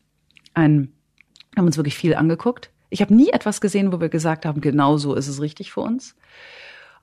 [0.55, 0.92] ein
[1.57, 2.70] haben uns wirklich viel angeguckt.
[2.90, 5.83] Ich habe nie etwas gesehen, wo wir gesagt haben, genau so ist es richtig für
[5.83, 6.16] uns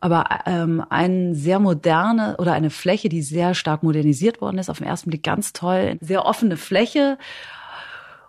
[0.02, 4.78] aber ähm, eine sehr moderne oder eine Fläche, die sehr stark modernisiert worden ist, auf
[4.78, 7.18] den ersten Blick ganz toll, sehr offene Fläche.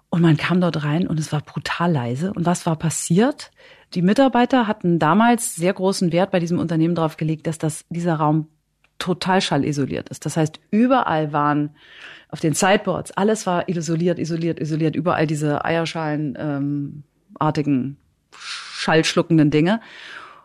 [0.08, 2.32] Und man kam dort rein und es war brutal leise.
[2.32, 3.52] Und was war passiert?
[3.94, 8.16] Die Mitarbeiter hatten damals sehr großen Wert bei diesem Unternehmen darauf gelegt, dass das, dieser
[8.16, 8.48] Raum
[8.98, 10.26] total schallisoliert ist.
[10.26, 11.70] Das heißt, überall waren
[12.28, 17.96] auf den Sideboards, alles war isoliert, isoliert, isoliert, überall diese Eierschalenartigen ähm,
[18.32, 19.80] schallschluckenden Dinge.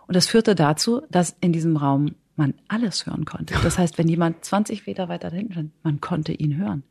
[0.07, 3.55] Und das führte dazu, dass in diesem Raum man alles hören konnte.
[3.63, 6.83] Das heißt, wenn jemand 20 Meter weiter hinten stand, man konnte ihn hören.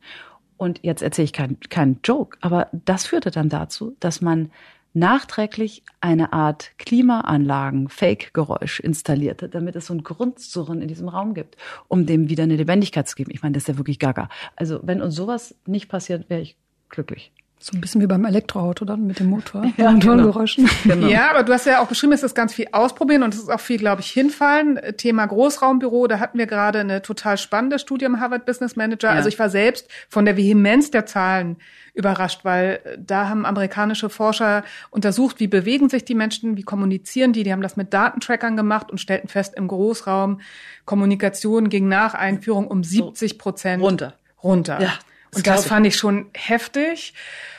[0.57, 4.51] Und jetzt erzähle ich keinen kein Joke, aber das führte dann dazu, dass man
[4.93, 11.57] nachträglich eine Art Klimaanlagen, Fake-Geräusch installierte, damit es so ein Grundsurren in diesem Raum gibt,
[11.89, 13.31] um dem wieder eine Lebendigkeit zu geben.
[13.31, 14.29] Ich meine, das ist ja wirklich gaga.
[14.55, 16.55] Also wenn uns sowas nicht passiert, wäre ich
[16.89, 17.33] glücklich.
[17.59, 19.65] So ein bisschen wie beim Elektroauto dann mit dem Motor.
[19.77, 20.69] Ja, Motorgeräuschen.
[20.83, 20.95] Genau.
[20.95, 21.07] genau.
[21.07, 23.49] Ja, aber du hast ja auch beschrieben, es ist ganz viel ausprobieren und es ist
[23.49, 24.79] auch viel, glaube ich, hinfallen.
[24.97, 29.09] Thema Großraumbüro, da hatten wir gerade eine total spannende Studie im Harvard Business Manager.
[29.09, 29.15] Ja.
[29.15, 31.57] Also ich war selbst von der Vehemenz der Zahlen
[31.95, 37.43] überrascht, weil da haben amerikanische Forscher untersucht, wie bewegen sich die Menschen, wie kommunizieren die.
[37.43, 40.41] Die haben das mit Datentrackern gemacht und stellten fest, im Großraum
[40.85, 44.13] Kommunikation ging nach Einführung um 70 Prozent runter.
[44.43, 44.79] Runter.
[44.81, 44.93] Ja.
[45.35, 47.13] Und das fand ich schon heftig.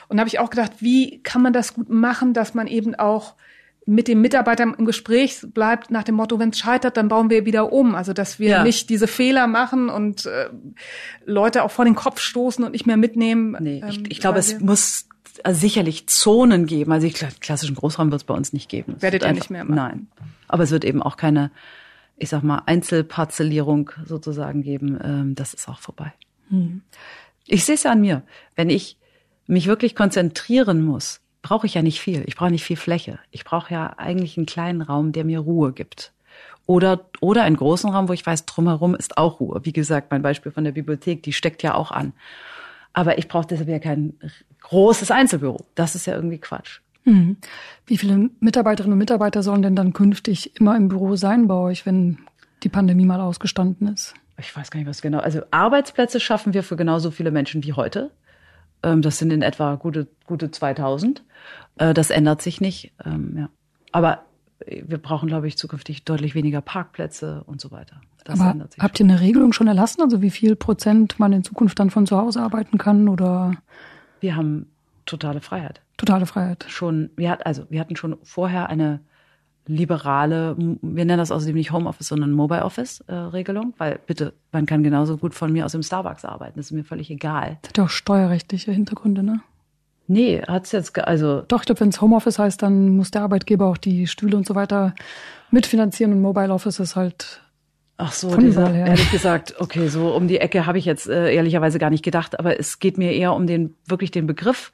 [0.09, 2.95] Und da habe ich auch gedacht, wie kann man das gut machen, dass man eben
[2.95, 3.35] auch
[3.89, 7.47] mit dem Mitarbeiter im Gespräch bleibt nach dem Motto, wenn es scheitert, dann bauen wir
[7.47, 7.95] wieder um.
[7.95, 8.62] Also dass wir ja.
[8.65, 10.51] nicht diese Fehler machen und äh,
[11.25, 13.57] Leute auch vor den Kopf stoßen und nicht mehr mitnehmen.
[13.61, 15.07] Nee, ich, ähm, ich glaube, es muss
[15.49, 16.91] sicherlich Zonen geben.
[16.91, 18.97] Also ich, klassischen Großraum wird es bei uns nicht geben.
[19.01, 19.77] Werdet ihr nicht mehr machen?
[19.77, 20.07] Nein.
[20.49, 21.53] Aber es wird eben auch keine,
[22.17, 24.99] ich sag mal, Einzelparzellierung sozusagen geben.
[25.03, 26.12] Ähm, das ist auch vorbei.
[26.49, 26.83] Hm.
[27.47, 28.23] Ich sehe es ja an mir.
[28.55, 28.99] Wenn ich
[29.47, 32.25] mich wirklich konzentrieren muss, brauche ich ja nicht viel.
[32.27, 33.19] Ich brauche nicht viel Fläche.
[33.31, 36.13] Ich brauche ja eigentlich einen kleinen Raum, der mir Ruhe gibt.
[36.67, 39.61] Oder, oder einen großen Raum, wo ich weiß, drumherum ist auch Ruhe.
[39.63, 42.13] Wie gesagt, mein Beispiel von der Bibliothek, die steckt ja auch an.
[42.93, 44.15] Aber ich brauche deshalb ja kein
[44.63, 45.65] großes Einzelbüro.
[45.77, 46.81] Das ist ja irgendwie Quatsch.
[47.05, 47.37] Mhm.
[47.87, 51.87] Wie viele Mitarbeiterinnen und Mitarbeiter sollen denn dann künftig immer im Büro sein bei euch,
[51.87, 52.19] wenn
[52.65, 54.15] die Pandemie mal ausgestanden ist?
[54.38, 55.18] Ich weiß gar nicht, was genau.
[55.18, 58.11] Also Arbeitsplätze schaffen wir für genauso viele Menschen wie heute.
[58.83, 61.25] Ähm, das sind in etwa gute, gute 2000.
[61.79, 62.92] Äh, das ändert sich nicht.
[63.05, 63.49] Ähm, ja.
[63.92, 64.25] Aber
[64.66, 68.01] wir brauchen, glaube ich, zukünftig deutlich weniger Parkplätze und so weiter.
[68.25, 71.79] Das Aber habt ihr eine Regelung schon erlassen, also wie viel Prozent man in Zukunft
[71.79, 73.53] dann von zu Hause arbeiten kann oder?
[74.20, 74.66] Wir haben
[75.05, 75.81] totale Freiheit.
[75.96, 76.66] Totale Freiheit.
[76.68, 79.01] Schon, wir hatten, also wir hatten schon vorher eine
[79.66, 84.66] liberale, wir nennen das außerdem nicht Homeoffice, sondern Mobile Office äh, Regelung, weil bitte, man
[84.66, 87.59] kann genauso gut von mir aus dem Starbucks arbeiten, das ist mir völlig egal.
[87.62, 89.40] Das hat ja auch steuerrechtliche Hintergründe, ne?
[90.09, 91.42] Nee, hat's jetzt, also.
[91.48, 94.46] Doch, ich glaube, wenn es Homeoffice heißt, dann muss der Arbeitgeber auch die Stühle und
[94.46, 94.94] so weiter
[95.50, 97.42] mitfinanzieren und Mobile Office ist halt.
[97.98, 101.79] Ach so, dieser, ehrlich gesagt, okay, so um die Ecke habe ich jetzt äh, ehrlicherweise
[101.79, 104.70] gar nicht gedacht, aber es geht mir eher um den, wirklich den Begriff.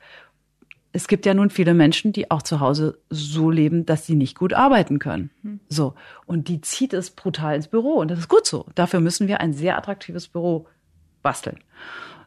[0.93, 4.39] Es gibt ja nun viele Menschen, die auch zu Hause so leben, dass sie nicht
[4.39, 5.31] gut arbeiten können.
[5.43, 5.61] Hm.
[5.69, 5.95] So.
[6.27, 7.95] Und die zieht es brutal ins Büro.
[7.95, 8.67] Und das ist gut so.
[8.75, 10.67] Dafür müssen wir ein sehr attraktives Büro
[11.23, 11.59] basteln.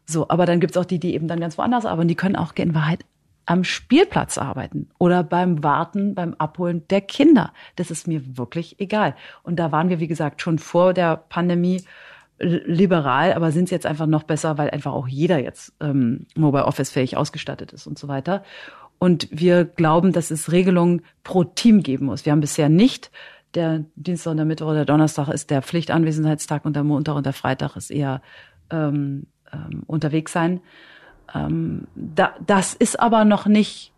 [0.05, 2.07] So, aber dann gibt's auch die, die eben dann ganz woanders arbeiten.
[2.07, 3.05] Die können auch in Wahrheit
[3.45, 7.53] am Spielplatz arbeiten oder beim Warten, beim Abholen der Kinder.
[7.75, 9.15] Das ist mir wirklich egal.
[9.43, 11.83] Und da waren wir, wie gesagt, schon vor der Pandemie
[12.39, 16.65] liberal, aber sind es jetzt einfach noch besser, weil einfach auch jeder jetzt ähm, Mobile
[16.65, 18.43] Office fähig ausgestattet ist und so weiter.
[18.99, 22.25] Und wir glauben, dass es Regelungen pro Team geben muss.
[22.25, 23.11] Wir haben bisher nicht
[23.53, 27.33] der Dienstag und der Mittwoch oder Donnerstag ist der Pflichtanwesenheitstag und der Montag und der
[27.33, 28.21] Freitag ist eher
[28.69, 30.61] ähm, ähm, unterwegs sein.
[31.33, 33.93] Ähm, da, das ist aber noch nicht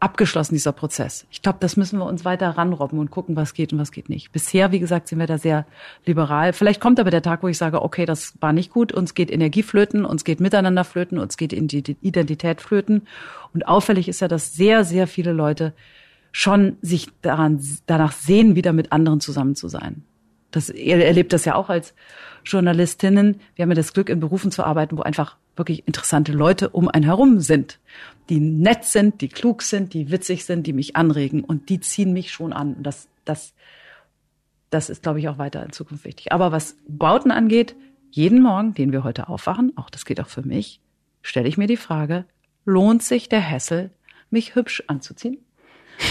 [0.00, 1.26] abgeschlossen, dieser Prozess.
[1.30, 4.08] Ich glaube, das müssen wir uns weiter ranrobben und gucken, was geht und was geht
[4.08, 4.32] nicht.
[4.32, 5.66] Bisher, wie gesagt, sind wir da sehr
[6.06, 6.52] liberal.
[6.52, 9.30] Vielleicht kommt aber der Tag, wo ich sage, okay, das war nicht gut, uns geht
[9.30, 13.08] Energie flöten, uns geht Miteinander flöten, uns geht Identität flöten.
[13.52, 15.74] Und auffällig ist ja, dass sehr, sehr viele Leute
[16.30, 20.04] schon sich daran, danach sehen, wieder mit anderen zusammen zu sein.
[20.50, 21.94] Das, ihr erlebt das ja auch als
[22.44, 23.40] Journalistinnen.
[23.54, 26.88] Wir haben ja das Glück, in Berufen zu arbeiten, wo einfach wirklich interessante Leute um
[26.88, 27.78] einen herum sind,
[28.28, 32.12] die nett sind, die klug sind, die witzig sind, die mich anregen und die ziehen
[32.12, 32.74] mich schon an.
[32.74, 33.52] Und das, das,
[34.70, 36.32] das ist, glaube ich, auch weiter in Zukunft wichtig.
[36.32, 37.74] Aber was Bauten angeht,
[38.10, 40.80] jeden Morgen, den wir heute aufwachen, auch das geht auch für mich,
[41.22, 42.24] stelle ich mir die Frage,
[42.64, 43.90] lohnt sich der Hessel,
[44.30, 45.38] mich hübsch anzuziehen?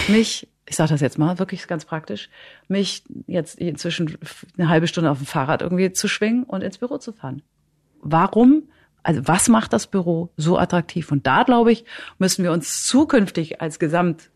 [0.08, 2.28] Mich ich sage das jetzt mal wirklich ganz praktisch,
[2.68, 4.18] mich jetzt inzwischen
[4.56, 7.42] eine halbe Stunde auf dem Fahrrad irgendwie zu schwingen und ins Büro zu fahren.
[8.00, 8.64] Warum?
[9.02, 11.10] Also was macht das Büro so attraktiv?
[11.10, 11.84] Und da, glaube ich,
[12.18, 14.30] müssen wir uns zukünftig als Gesamt,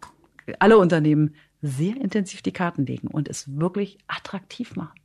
[0.58, 4.98] alle Unternehmen, sehr intensiv die Karten legen und es wirklich attraktiv machen.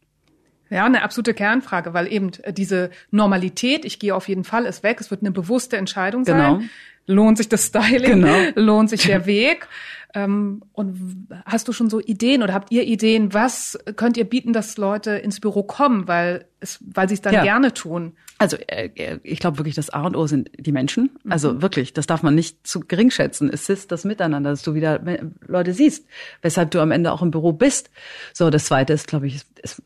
[0.69, 4.97] Ja, eine absolute Kernfrage, weil eben diese Normalität, ich gehe auf jeden Fall, ist weg.
[4.99, 6.37] Es wird eine bewusste Entscheidung sein.
[6.37, 6.69] Genau.
[7.07, 8.21] Lohnt sich das Styling?
[8.21, 8.37] Genau.
[8.55, 9.67] Lohnt sich der Weg?
[10.13, 14.53] Ähm, und hast du schon so Ideen oder habt ihr Ideen, was könnt ihr bieten,
[14.53, 17.43] dass Leute ins Büro kommen, weil es, weil sie es dann ja.
[17.43, 18.13] gerne tun?
[18.37, 21.11] Also äh, äh, ich glaube wirklich, das A und O sind die Menschen.
[21.23, 21.31] Mhm.
[21.31, 23.49] Also wirklich, das darf man nicht zu gering schätzen.
[23.51, 25.01] Es ist das Miteinander, dass du wieder
[25.45, 26.07] Leute siehst,
[26.41, 27.89] weshalb du am Ende auch im Büro bist.
[28.33, 29.81] So, das Zweite ist, glaube ich, ist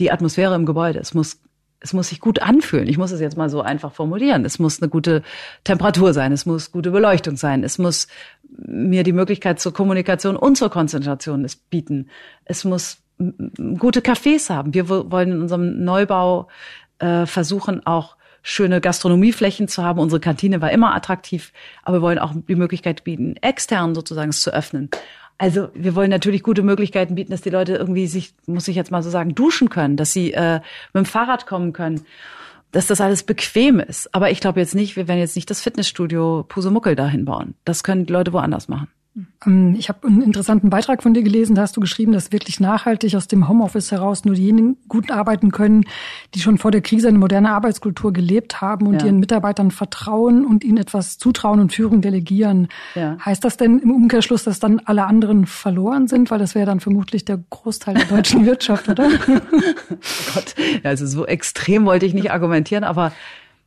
[0.00, 0.98] die Atmosphäre im Gebäude.
[0.98, 1.40] Es muss
[1.80, 2.88] es muss sich gut anfühlen.
[2.88, 4.44] Ich muss es jetzt mal so einfach formulieren.
[4.44, 5.22] Es muss eine gute
[5.64, 8.08] Temperatur sein, es muss gute Beleuchtung sein, es muss
[8.48, 12.08] mir die Möglichkeit zur Kommunikation und zur Konzentration bieten.
[12.44, 12.98] Es muss
[13.78, 14.74] gute Cafés haben.
[14.74, 16.48] Wir wollen in unserem Neubau
[16.98, 19.98] äh, versuchen auch schöne Gastronomieflächen zu haben.
[19.98, 24.40] Unsere Kantine war immer attraktiv, aber wir wollen auch die Möglichkeit bieten, extern sozusagen es
[24.40, 24.88] zu öffnen.
[25.38, 28.90] Also wir wollen natürlich gute Möglichkeiten bieten, dass die Leute irgendwie sich, muss ich jetzt
[28.90, 30.60] mal so sagen, duschen können, dass sie äh,
[30.92, 32.04] mit dem Fahrrad kommen können,
[32.72, 34.12] dass das alles bequem ist.
[34.14, 37.54] Aber ich glaube jetzt nicht, wir werden jetzt nicht das Fitnessstudio Pusemuckel dahin bauen.
[37.64, 38.88] Das können die Leute woanders machen.
[39.46, 42.60] Ähm, ich habe einen interessanten Beitrag von dir gelesen, da hast du geschrieben, dass wirklich
[42.60, 45.84] nachhaltig aus dem Homeoffice heraus nur diejenigen gut arbeiten können,
[46.34, 49.06] die schon vor der Krise eine moderne Arbeitskultur gelebt haben und ja.
[49.06, 52.68] ihren Mitarbeitern vertrauen und ihnen etwas zutrauen und Führung delegieren.
[52.94, 53.16] Ja.
[53.24, 56.30] Heißt das denn im Umkehrschluss, dass dann alle anderen verloren sind?
[56.30, 59.08] Weil das wäre dann vermutlich der Großteil der deutschen Wirtschaft, oder?
[59.08, 59.40] oh
[60.34, 60.54] Gott,
[60.84, 63.12] also so extrem wollte ich nicht argumentieren, aber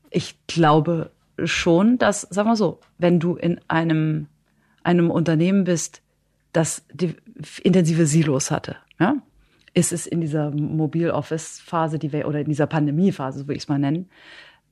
[0.09, 1.11] ich glaube
[1.43, 4.27] schon, dass, sagen wir so, wenn du in einem
[4.83, 6.01] einem Unternehmen bist,
[6.53, 6.85] das
[7.63, 9.15] intensive Silos hatte, ja,
[9.73, 13.69] ist es in dieser Mobil-Office-Phase, die wir, oder in dieser Pandemie-Phase, so würde ich es
[13.69, 14.09] mal nennen,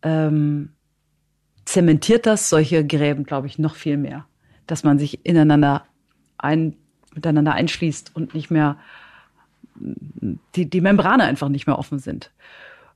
[0.02, 0.70] ähm,
[1.66, 4.26] zementiert das solche Gräben, glaube ich, noch viel mehr.
[4.68, 5.86] Dass man sich ineinander
[6.38, 6.76] ein,
[7.14, 8.78] miteinander einschließt und nicht mehr,
[10.56, 12.32] die, die Membrane einfach nicht mehr offen sind.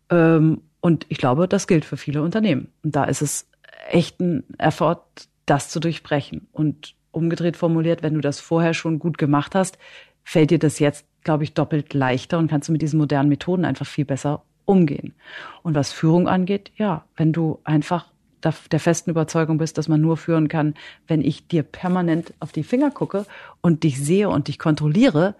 [0.09, 2.67] Ähm, und ich glaube, das gilt für viele Unternehmen.
[2.83, 3.47] Und da ist es
[3.89, 5.05] echt ein Effort,
[5.45, 6.47] das zu durchbrechen.
[6.51, 9.77] Und umgedreht formuliert, wenn du das vorher schon gut gemacht hast,
[10.23, 13.63] fällt dir das jetzt, glaube ich, doppelt leichter und kannst du mit diesen modernen Methoden
[13.63, 15.13] einfach viel besser umgehen.
[15.61, 18.07] Und was Führung angeht, ja, wenn du einfach
[18.43, 20.73] der festen Überzeugung bist, dass man nur führen kann,
[21.07, 23.25] wenn ich dir permanent auf die Finger gucke
[23.61, 25.35] und dich sehe und dich kontrolliere,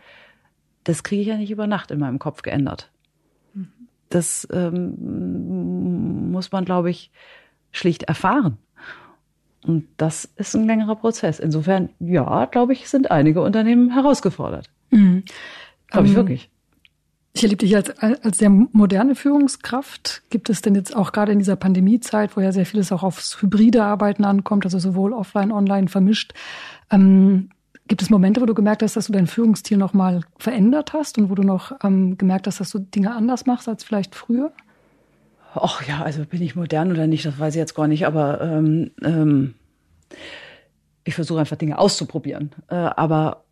[0.86, 2.92] das kriege ich ja nicht über Nacht in meinem Kopf geändert.
[4.10, 7.12] Das ähm, muss man, glaube ich,
[7.72, 8.58] schlicht erfahren.
[9.66, 11.40] Und das ist ein längerer Prozess.
[11.40, 14.70] Insofern, ja, glaube ich, sind einige Unternehmen herausgefordert.
[14.92, 15.24] Mhm.
[15.88, 16.50] Glaube ich ähm, wirklich.
[17.36, 20.22] Ich erlebe dich als, als sehr moderne Führungskraft.
[20.30, 23.42] Gibt es denn jetzt auch gerade in dieser Pandemiezeit, wo ja sehr vieles auch aufs
[23.42, 26.34] hybride Arbeiten ankommt, also sowohl offline, online vermischt,
[26.92, 27.50] ähm,
[27.88, 31.30] gibt es Momente, wo du gemerkt hast, dass du deinen Führungsstil nochmal verändert hast und
[31.30, 34.52] wo du noch ähm, gemerkt hast, dass du Dinge anders machst als vielleicht früher?
[35.56, 38.42] Ach ja, also bin ich modern oder nicht, das weiß ich jetzt gar nicht, aber
[38.42, 39.56] ähm, ähm,
[41.04, 42.52] ich versuche einfach Dinge auszuprobieren.
[42.70, 43.44] Äh, aber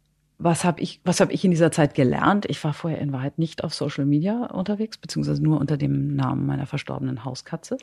[0.44, 2.46] was habe ich, was habe ich in dieser Zeit gelernt?
[2.50, 6.48] Ich war vorher in Wahrheit nicht auf Social Media unterwegs, beziehungsweise nur unter dem Namen
[6.48, 7.78] meiner verstorbenen Hauskatze.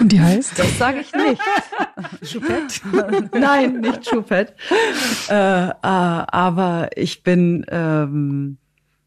[0.00, 0.58] Und die heißt?
[0.58, 1.40] Das sage ich nicht.
[2.32, 3.38] Choupette?
[3.38, 4.54] Nein, nicht Choupette.
[5.28, 8.56] Äh, äh, aber ich bin ähm,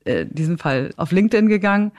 [0.03, 1.91] äh, diesen Fall auf LinkedIn gegangen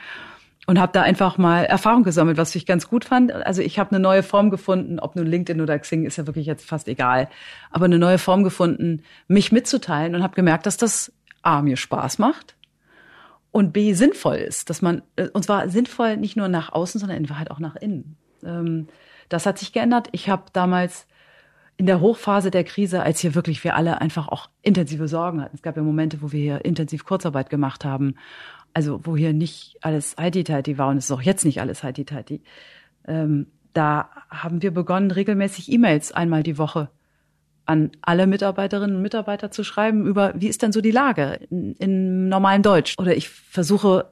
[0.67, 3.33] und habe da einfach mal Erfahrung gesammelt, was ich ganz gut fand.
[3.33, 6.47] Also ich habe eine neue Form gefunden, ob nun LinkedIn oder Xing ist ja wirklich
[6.47, 7.29] jetzt fast egal,
[7.71, 12.19] aber eine neue Form gefunden, mich mitzuteilen und habe gemerkt, dass das A mir Spaß
[12.19, 12.57] macht
[13.53, 17.19] und B sinnvoll ist, dass man äh, und zwar sinnvoll nicht nur nach außen, sondern
[17.19, 18.17] in Wahrheit auch nach innen.
[18.45, 18.89] Ähm,
[19.29, 20.09] das hat sich geändert.
[20.13, 21.07] Ich habe damals
[21.77, 25.57] in der Hochphase der Krise, als hier wirklich wir alle einfach auch intensive Sorgen hatten.
[25.57, 28.17] Es gab ja Momente, wo wir hier intensiv Kurzarbeit gemacht haben
[28.77, 32.43] also wo hier nicht alles heidi-teiti war und es ist auch jetzt nicht alles heidi-teiti,
[33.09, 36.91] ähm, da haben wir begonnen, regelmäßig E-Mails einmal die Woche
[37.65, 41.73] an alle Mitarbeiterinnen und Mitarbeiter zu schreiben über, wie ist denn so die Lage in,
[41.77, 42.97] in normalen Deutsch?
[42.99, 44.11] Oder ich versuche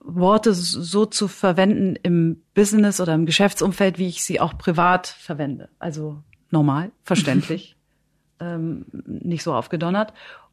[0.00, 5.70] Worte so zu verwenden im Business oder im Geschäftsumfeld, wie ich sie auch privat verwende.
[5.80, 7.76] Also normal, verständlich,
[8.38, 10.12] ähm, nicht so aufgedonnert.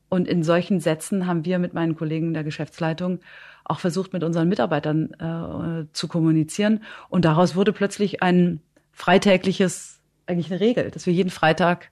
[0.10, 3.20] Und in solchen Sätzen haben wir mit meinen Kollegen der Geschäftsleitung
[3.64, 6.84] auch versucht, mit unseren Mitarbeitern äh, zu kommunizieren.
[7.10, 11.92] Und daraus wurde plötzlich ein freitägliches, eigentlich eine Regel, dass wir jeden Freitag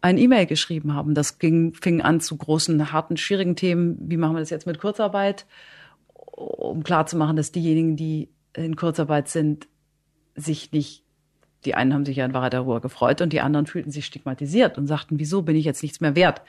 [0.00, 1.14] ein E-Mail geschrieben haben.
[1.14, 3.98] Das ging, fing an zu großen, harten, schwierigen Themen.
[4.00, 5.46] Wie machen wir das jetzt mit Kurzarbeit?
[6.16, 9.68] Um klarzumachen, dass diejenigen, die in Kurzarbeit sind,
[10.34, 11.04] sich nicht
[11.68, 14.78] die einen haben sich ja in Wahrheit darüber gefreut und die anderen fühlten sich stigmatisiert
[14.78, 16.40] und sagten, wieso bin ich jetzt nichts mehr wert?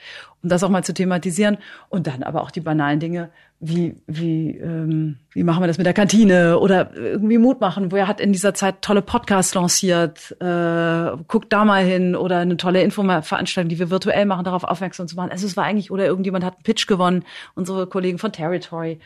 [0.42, 1.58] Um das auch mal zu thematisieren
[1.90, 5.86] und dann aber auch die banalen Dinge, wie, wie, ähm, wie machen wir das mit
[5.86, 11.18] der Kantine oder irgendwie Mut machen, woher hat in dieser Zeit tolle Podcasts lanciert, äh,
[11.28, 15.18] guckt da mal hin oder eine tolle Infoveranstaltung, die wir virtuell machen, darauf aufmerksam zu
[15.18, 15.32] machen.
[15.32, 19.02] Also es war eigentlich, oder irgendjemand hat einen Pitch gewonnen, unsere Kollegen von Territory.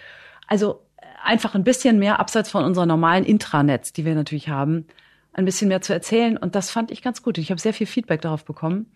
[0.47, 0.81] Also
[1.23, 4.85] einfach ein bisschen mehr abseits von unseren normalen Intranets, die wir natürlich haben,
[5.33, 6.37] ein bisschen mehr zu erzählen.
[6.37, 7.37] Und das fand ich ganz gut.
[7.37, 8.91] Ich habe sehr viel Feedback darauf bekommen.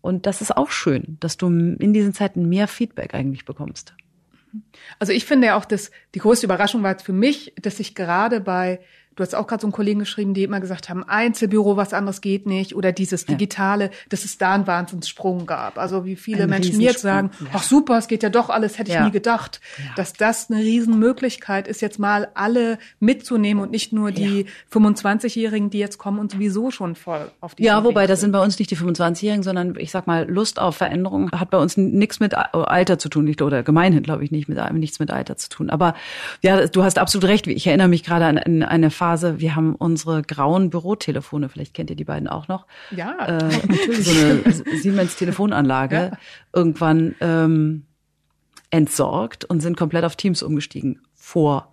[0.00, 3.94] Und das ist auch schön, dass du in diesen Zeiten mehr Feedback eigentlich bekommst.
[4.98, 8.40] Also ich finde ja auch, dass die größte Überraschung war für mich, dass ich gerade
[8.40, 8.80] bei
[9.16, 12.20] Du hast auch gerade so einen Kollegen geschrieben, die immer gesagt haben, Einzelbüro, was anderes
[12.20, 13.90] geht nicht oder dieses Digitale, ja.
[14.08, 15.78] dass es da einen Wahnsinnssprung gab.
[15.78, 17.46] Also wie viele Ein Menschen mir jetzt sagen, ja.
[17.52, 19.04] ach super, es geht ja doch alles, hätte ich ja.
[19.04, 19.60] nie gedacht,
[19.96, 25.78] dass das eine Riesenmöglichkeit ist, jetzt mal alle mitzunehmen und nicht nur die 25-Jährigen, die
[25.78, 28.70] jetzt kommen und sowieso schon voll auf die Ja, wobei das sind bei uns nicht
[28.70, 32.98] die 25-Jährigen, sondern ich sag mal, Lust auf Veränderung hat bei uns nichts mit Alter
[32.98, 35.70] zu tun, oder gemeinhin, glaube ich, nicht mit nichts mit Alter zu tun.
[35.70, 35.94] Aber
[36.42, 37.46] ja, du hast absolut recht.
[37.46, 41.90] Ich erinnere mich gerade an, an eine Phase, wir haben unsere grauen Bürotelefone, vielleicht kennt
[41.90, 42.68] ihr die beiden auch noch.
[42.92, 44.06] Ja, äh, natürlich.
[44.06, 46.18] So eine Siemens Telefonanlage ja.
[46.52, 47.84] irgendwann ähm,
[48.70, 51.00] entsorgt und sind komplett auf Teams umgestiegen.
[51.14, 51.72] Vor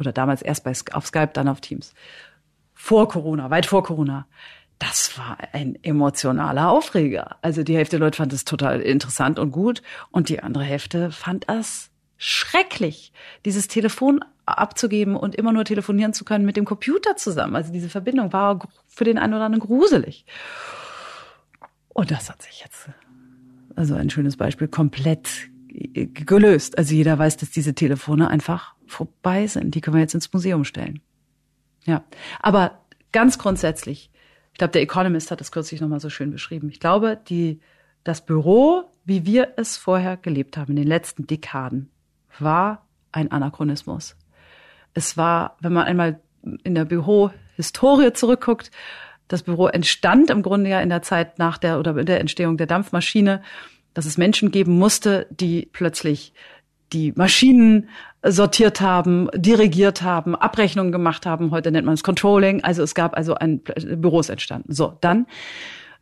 [0.00, 1.94] oder damals erst bei, auf Skype, dann auf Teams.
[2.74, 4.26] Vor Corona, weit vor Corona.
[4.80, 7.36] Das war ein emotionaler Aufreger.
[7.42, 11.12] Also die Hälfte der Leute fand es total interessant und gut und die andere Hälfte
[11.12, 13.14] fand es schrecklich,
[13.46, 17.56] dieses Telefon abzugeben und immer nur telefonieren zu können mit dem Computer zusammen.
[17.56, 20.26] Also diese Verbindung war für den einen oder anderen gruselig.
[21.88, 22.90] Und das hat sich jetzt,
[23.74, 26.76] also ein schönes Beispiel, komplett gelöst.
[26.76, 29.74] Also jeder weiß, dass diese Telefone einfach vorbei sind.
[29.74, 31.00] Die können wir jetzt ins Museum stellen.
[31.86, 32.04] Ja,
[32.40, 34.10] aber ganz grundsätzlich,
[34.52, 36.68] ich glaube, der Economist hat das kürzlich nochmal so schön beschrieben.
[36.68, 37.60] Ich glaube, die,
[38.04, 41.90] das Büro, wie wir es vorher gelebt haben in den letzten Dekaden,
[42.38, 44.16] war ein Anachronismus.
[44.94, 46.20] Es war, wenn man einmal
[46.64, 48.70] in der Bürohistorie zurückguckt,
[49.28, 52.56] das Büro entstand im Grunde ja in der Zeit nach der oder in der Entstehung
[52.56, 53.42] der Dampfmaschine,
[53.94, 56.32] dass es Menschen geben musste, die plötzlich
[56.92, 57.88] die Maschinen
[58.24, 61.52] sortiert haben, dirigiert haben, Abrechnungen gemacht haben.
[61.52, 62.64] Heute nennt man es Controlling.
[62.64, 64.72] Also es gab also ein Büros entstanden.
[64.72, 65.26] So, dann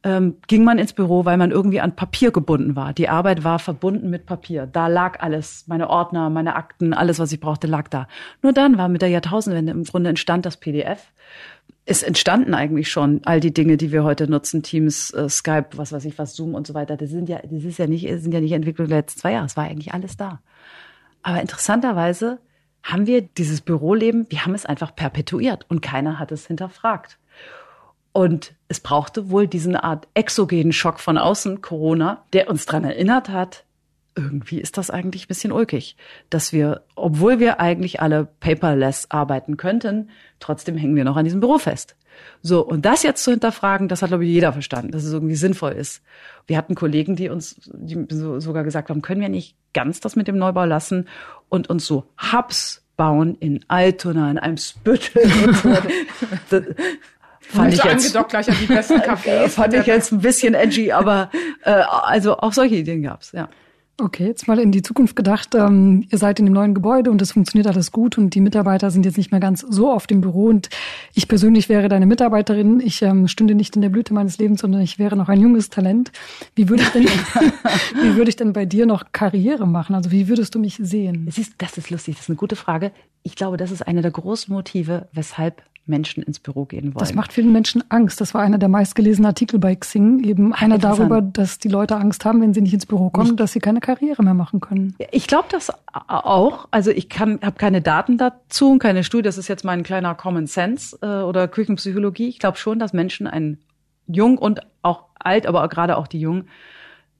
[0.04, 2.92] ähm, ging man ins Büro, weil man irgendwie an Papier gebunden war.
[2.92, 4.66] Die Arbeit war verbunden mit Papier.
[4.66, 8.06] Da lag alles, meine Ordner, meine Akten, alles, was ich brauchte, lag da.
[8.42, 11.12] Nur dann war mit der Jahrtausendwende im Grunde entstand das PDF.
[11.84, 15.92] Es entstanden eigentlich schon all die Dinge, die wir heute nutzen, Teams, äh, Skype, was
[15.92, 16.96] weiß ich was, Zoom und so weiter.
[16.96, 19.46] Das sind ja, das ist ja nicht, sind ja nicht Entwicklung der letzten zwei Jahre.
[19.46, 20.40] Es war eigentlich alles da.
[21.22, 22.38] Aber interessanterweise
[22.82, 27.18] haben wir dieses Büroleben, wir haben es einfach perpetuiert und keiner hat es hinterfragt.
[28.18, 33.28] Und es brauchte wohl diesen Art exogenen Schock von außen, Corona, der uns dran erinnert
[33.28, 33.62] hat,
[34.16, 35.96] irgendwie ist das eigentlich ein bisschen ulkig,
[36.28, 40.10] dass wir, obwohl wir eigentlich alle paperless arbeiten könnten,
[40.40, 41.94] trotzdem hängen wir noch an diesem Büro fest.
[42.42, 45.36] So, und das jetzt zu hinterfragen, das hat, glaube ich, jeder verstanden, dass es irgendwie
[45.36, 46.02] sinnvoll ist.
[46.48, 50.16] Wir hatten Kollegen, die uns die so, sogar gesagt haben, können wir nicht ganz das
[50.16, 51.06] mit dem Neubau lassen
[51.48, 55.22] und uns so Hubs bauen in Altona, in einem Spüttel.
[57.48, 59.48] Fand ich jetzt, gleich an die besten Cafés.
[59.48, 61.30] fand ich jetzt ein bisschen edgy, aber
[61.64, 63.48] äh, also auch solche Ideen gab's, ja.
[64.00, 65.56] Okay, jetzt mal in die Zukunft gedacht.
[65.56, 68.92] Ähm, ihr seid in dem neuen Gebäude und es funktioniert alles gut und die Mitarbeiter
[68.92, 70.68] sind jetzt nicht mehr ganz so oft im Büro und
[71.14, 72.78] ich persönlich wäre deine Mitarbeiterin.
[72.78, 75.68] Ich ähm, stünde nicht in der Blüte meines Lebens, sondern ich wäre noch ein junges
[75.68, 76.12] Talent.
[76.54, 77.04] Wie würde ich denn,
[78.02, 79.96] wie würde ich denn bei dir noch Karriere machen?
[79.96, 81.26] Also wie würdest du mich sehen?
[81.26, 82.92] Das ist, das ist lustig, das ist eine gute Frage.
[83.24, 86.98] Ich glaube, das ist eine der großen Motive, weshalb Menschen ins Büro gehen wollen.
[86.98, 88.20] Das macht vielen Menschen Angst.
[88.20, 92.24] Das war einer der meistgelesenen Artikel bei Xing, eben einer darüber, dass die Leute Angst
[92.24, 93.40] haben, wenn sie nicht ins Büro kommen, nicht.
[93.40, 94.94] dass sie keine Karriere mehr machen können.
[95.12, 96.68] Ich glaube das auch.
[96.70, 99.22] Also ich habe keine Daten dazu und keine Studie.
[99.22, 102.28] Das ist jetzt mein kleiner Common Sense äh, oder Küchenpsychologie.
[102.28, 103.58] Ich glaube schon, dass Menschen ein
[104.06, 106.48] jung und auch alt, aber gerade auch die Jungen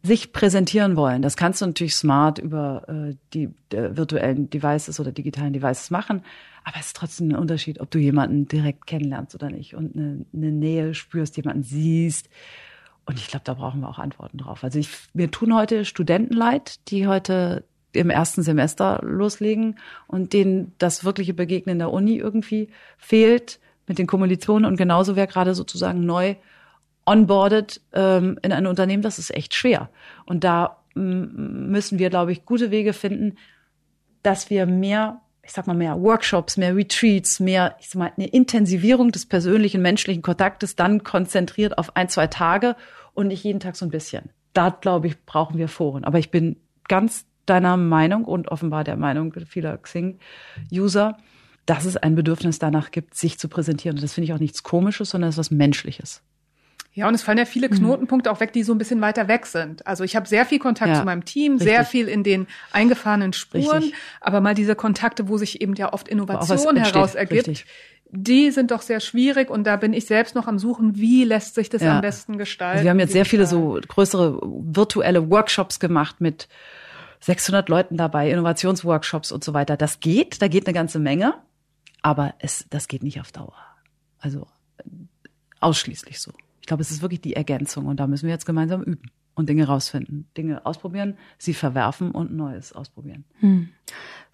[0.02, 1.22] sich präsentieren wollen.
[1.22, 6.22] Das kannst du natürlich smart über äh, die virtuellen Devices oder digitalen Devices machen.
[6.64, 10.26] Aber es ist trotzdem ein Unterschied, ob du jemanden direkt kennenlernst oder nicht und eine,
[10.34, 12.28] eine Nähe spürst, jemanden siehst.
[13.08, 14.62] Und ich glaube, da brauchen wir auch Antworten drauf.
[14.62, 19.78] Also ich, mir tun heute Studenten leid, die heute im ersten Semester loslegen
[20.08, 24.66] und denen das wirkliche Begegnen der Uni irgendwie fehlt mit den Kommilitonen.
[24.66, 26.34] Und genauso wer gerade sozusagen neu
[27.06, 29.88] onboardet ähm, in ein Unternehmen, das ist echt schwer.
[30.26, 33.38] Und da müssen wir, glaube ich, gute Wege finden,
[34.22, 38.26] dass wir mehr ich sag mal, mehr Workshops, mehr Retreats, mehr, ich sag mal, eine
[38.26, 42.76] Intensivierung des persönlichen menschlichen Kontaktes dann konzentriert auf ein, zwei Tage
[43.14, 44.28] und nicht jeden Tag so ein bisschen.
[44.52, 46.04] Da, glaube ich, brauchen wir Foren.
[46.04, 51.16] Aber ich bin ganz deiner Meinung und offenbar der Meinung vieler Xing-User,
[51.64, 53.96] dass es ein Bedürfnis danach gibt, sich zu präsentieren.
[53.96, 56.22] Und das finde ich auch nichts Komisches, sondern es ist was Menschliches.
[56.98, 57.76] Ja, und es fallen ja viele mhm.
[57.76, 59.86] Knotenpunkte auch weg, die so ein bisschen weiter weg sind.
[59.86, 61.68] Also ich habe sehr viel Kontakt ja, zu meinem Team, richtig.
[61.68, 63.94] sehr viel in den eingefahrenen Spuren, richtig.
[64.20, 67.46] aber mal diese Kontakte, wo sich eben ja oft Innovation heraus ergibt.
[67.46, 67.66] Richtig.
[68.10, 71.54] Die sind doch sehr schwierig und da bin ich selbst noch am Suchen, wie lässt
[71.54, 71.94] sich das ja.
[71.94, 72.78] am besten gestalten.
[72.78, 76.48] Also wir haben jetzt sehr viele so größere virtuelle Workshops gemacht mit
[77.20, 79.76] 600 Leuten dabei, Innovationsworkshops und so weiter.
[79.76, 81.34] Das geht, da geht eine ganze Menge,
[82.02, 83.54] aber es, das geht nicht auf Dauer.
[84.18, 84.48] Also
[85.60, 86.32] ausschließlich so
[86.68, 89.66] glaube, es ist wirklich die Ergänzung und da müssen wir jetzt gemeinsam üben und Dinge
[89.66, 93.24] rausfinden, Dinge ausprobieren, sie verwerfen und Neues ausprobieren.
[93.40, 93.70] Hm.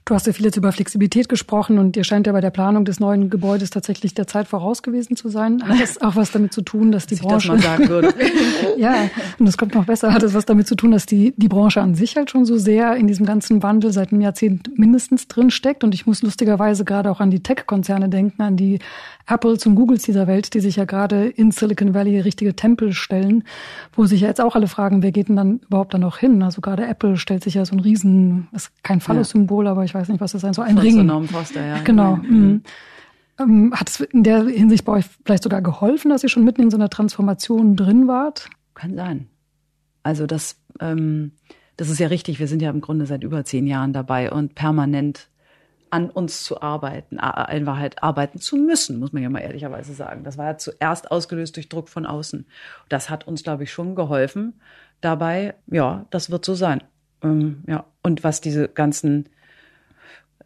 [0.06, 2.84] Du hast ja viel jetzt über Flexibilität gesprochen und ihr scheint ja bei der Planung
[2.84, 5.66] des neuen Gebäudes tatsächlich der Zeit voraus gewesen zu sein.
[5.66, 7.54] Hat das auch was damit zu tun, dass die dass Branche.
[7.54, 8.14] Ich das mal sagen würde.
[8.76, 10.12] ja, und das kommt noch besser.
[10.12, 12.58] Hat es was damit zu tun, dass die, die Branche an sich halt schon so
[12.58, 15.84] sehr in diesem ganzen Wandel seit einem Jahrzehnt mindestens drin steckt.
[15.84, 18.80] Und ich muss lustigerweise gerade auch an die Tech-Konzerne denken, an die
[19.26, 23.44] Apples und Googles dieser Welt, die sich ja gerade in Silicon Valley richtige Tempel stellen,
[23.94, 26.42] wo sich ja jetzt auch alle fragen, wer geht denn dann überhaupt da noch hin?
[26.42, 30.08] Also gerade Apple stellt sich ja so ein riesen, ist kein Phallus-Symbol, aber ich weiß
[30.08, 31.28] nicht, was das sein soll, ein Ring.
[31.28, 31.78] Foster, ja.
[31.82, 32.16] Genau.
[32.16, 32.62] Mhm.
[33.38, 36.62] Ähm, hat es in der Hinsicht bei euch vielleicht sogar geholfen, dass ihr schon mitten
[36.62, 38.48] in so einer Transformation drin wart?
[38.74, 39.28] Kann sein.
[40.02, 41.32] Also das, ähm,
[41.76, 42.38] das ist ja richtig.
[42.38, 45.28] Wir sind ja im Grunde seit über zehn Jahren dabei und permanent
[45.90, 47.20] an uns zu arbeiten,
[47.52, 50.24] in Wahrheit arbeiten zu müssen, muss man ja mal ehrlicherweise sagen.
[50.24, 52.46] Das war ja zuerst ausgelöst durch Druck von außen.
[52.88, 54.54] Das hat uns, glaube ich, schon geholfen
[55.00, 55.54] dabei.
[55.68, 56.82] Ja, das wird so sein.
[57.22, 59.28] Ähm, ja, und was diese ganzen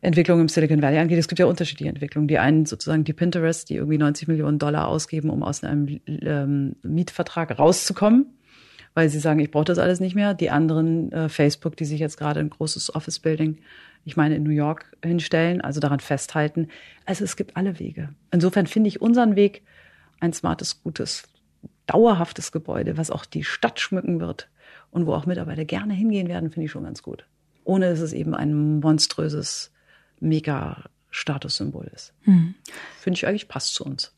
[0.00, 2.28] Entwicklungen im Silicon Valley angeht, es gibt ja unterschiedliche Entwicklungen.
[2.28, 6.76] Die einen sozusagen die Pinterest, die irgendwie 90 Millionen Dollar ausgeben, um aus einem ähm,
[6.82, 8.34] Mietvertrag rauszukommen
[8.94, 10.34] weil sie sagen, ich brauche das alles nicht mehr.
[10.34, 13.58] Die anderen, äh, Facebook, die sich jetzt gerade ein großes Office-Building
[14.08, 16.68] ich meine in New York hinstellen, also daran festhalten.
[17.04, 18.10] Also es gibt alle Wege.
[18.30, 19.62] Insofern finde ich unseren Weg
[20.20, 21.24] ein smartes, gutes,
[21.86, 24.48] dauerhaftes Gebäude, was auch die Stadt schmücken wird
[24.90, 27.26] und wo auch Mitarbeiter gerne hingehen werden, finde ich schon ganz gut.
[27.64, 29.72] ohne dass es eben ein monströses
[30.20, 32.12] Mega-Statussymbol ist.
[32.24, 32.54] Mhm.
[33.00, 34.12] Finde ich eigentlich passt zu uns.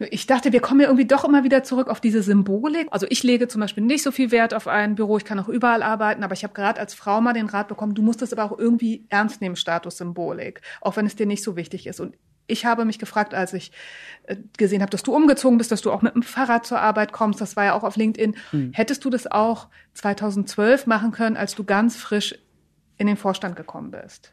[0.00, 2.86] Ich dachte, wir kommen ja irgendwie doch immer wieder zurück auf diese Symbolik.
[2.92, 5.48] Also ich lege zum Beispiel nicht so viel Wert auf ein Büro, ich kann auch
[5.48, 8.32] überall arbeiten, aber ich habe gerade als Frau mal den Rat bekommen, du musst das
[8.32, 11.98] aber auch irgendwie ernst nehmen, Statussymbolik, auch wenn es dir nicht so wichtig ist.
[11.98, 12.16] Und
[12.46, 13.72] ich habe mich gefragt, als ich
[14.24, 17.12] äh, gesehen habe, dass du umgezogen bist, dass du auch mit dem Fahrrad zur Arbeit
[17.12, 18.36] kommst, das war ja auch auf LinkedIn.
[18.52, 18.72] Mhm.
[18.72, 22.36] Hättest du das auch 2012 machen können, als du ganz frisch
[22.96, 24.32] in den Vorstand gekommen bist?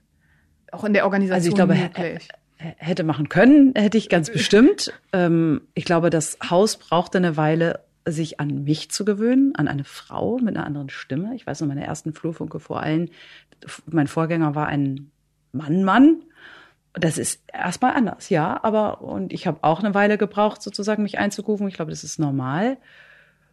[0.75, 4.93] Auch in der Organisation also ich glaube, möglich hätte machen können, hätte ich ganz bestimmt.
[5.13, 9.83] Ähm, ich glaube, das Haus brauchte eine Weile, sich an mich zu gewöhnen, an eine
[9.83, 11.33] Frau mit einer anderen Stimme.
[11.35, 13.09] Ich weiß noch, meine ersten Flurfunke vor allen,
[13.87, 15.11] mein Vorgänger war ein
[15.53, 16.21] Mann-Mann.
[16.93, 21.17] Das ist erstmal anders, ja, aber und ich habe auch eine Weile gebraucht, sozusagen mich
[21.17, 21.67] einzurufen.
[21.67, 22.77] Ich glaube, das ist normal.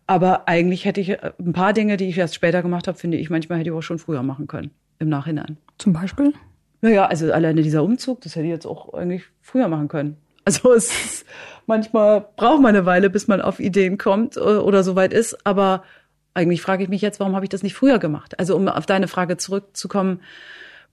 [0.07, 3.16] Aber eigentlich hätte ich äh, ein paar Dinge, die ich erst später gemacht habe, finde
[3.16, 5.57] ich manchmal hätte ich auch schon früher machen können im Nachhinein.
[5.79, 6.35] Zum Beispiel?
[6.83, 10.16] Naja, also alleine dieser Umzug, das hätte ich jetzt auch eigentlich früher machen können.
[10.45, 11.26] Also es ist,
[11.66, 15.47] manchmal braucht man eine Weile, bis man auf Ideen kommt äh, oder soweit ist.
[15.47, 15.85] Aber
[16.35, 18.39] eigentlich frage ich mich jetzt, warum habe ich das nicht früher gemacht?
[18.41, 20.20] Also um auf deine Frage zurückzukommen,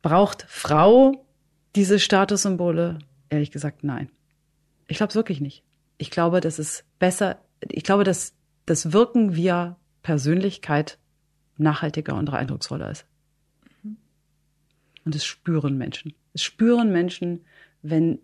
[0.04, 1.26] braucht Frau
[1.76, 3.00] diese Statussymbole?
[3.30, 4.10] Ehrlich gesagt, nein.
[4.88, 5.64] Ich glaube es wirklich nicht.
[5.98, 7.38] Ich glaube, dass es besser,
[7.68, 8.34] ich glaube, dass
[8.68, 11.00] das Wirken via Persönlichkeit
[11.58, 13.06] nachhaltiger und eindrucksvoller ist.
[15.06, 16.14] Und es spüren Menschen.
[16.34, 17.42] Es spüren Menschen,
[17.82, 18.20] wenn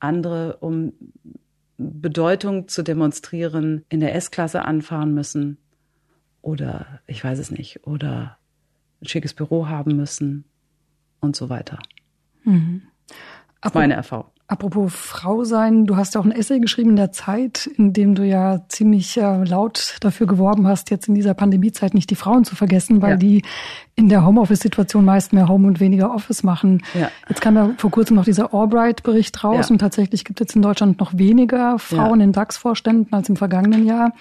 [0.00, 0.92] andere, um
[1.78, 5.58] Bedeutung zu demonstrieren, in der S-Klasse anfahren müssen
[6.42, 8.38] oder ich weiß es nicht, oder
[9.00, 10.44] ein schickes Büro haben müssen
[11.20, 11.78] und so weiter.
[12.44, 12.82] Mhm.
[13.74, 14.30] Meine Erfahrung.
[14.50, 18.14] Apropos Frau sein, du hast ja auch ein Essay geschrieben in der Zeit, in dem
[18.14, 22.44] du ja ziemlich äh, laut dafür geworben hast, jetzt in dieser Pandemiezeit nicht die Frauen
[22.44, 23.16] zu vergessen, weil ja.
[23.16, 23.42] die
[23.94, 26.82] in der Homeoffice-Situation meist mehr Home und weniger Office machen.
[26.94, 27.10] Ja.
[27.28, 29.72] Jetzt kam ja vor kurzem noch dieser Albright-Bericht raus ja.
[29.74, 33.84] und tatsächlich gibt es jetzt in Deutschland noch weniger Frauen in DAX-Vorständen als im vergangenen
[33.84, 34.14] Jahr.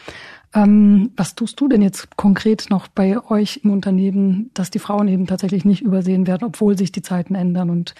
[0.54, 5.08] Ähm, was tust du denn jetzt konkret noch bei euch im Unternehmen, dass die Frauen
[5.08, 7.96] eben tatsächlich nicht übersehen werden, obwohl sich die Zeiten ändern und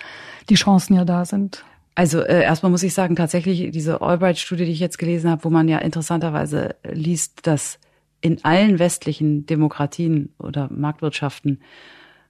[0.50, 1.64] die Chancen ja da sind?
[1.98, 5.50] Also äh, erstmal muss ich sagen, tatsächlich diese Albright-Studie, die ich jetzt gelesen habe, wo
[5.50, 7.80] man ja interessanterweise liest, dass
[8.22, 11.60] in allen westlichen Demokratien oder Marktwirtschaften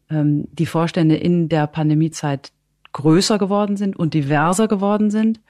[0.09, 2.53] ähm, die Vorstände in der Pandemiezeit
[2.93, 5.41] größer geworden sind und diverser geworden sind.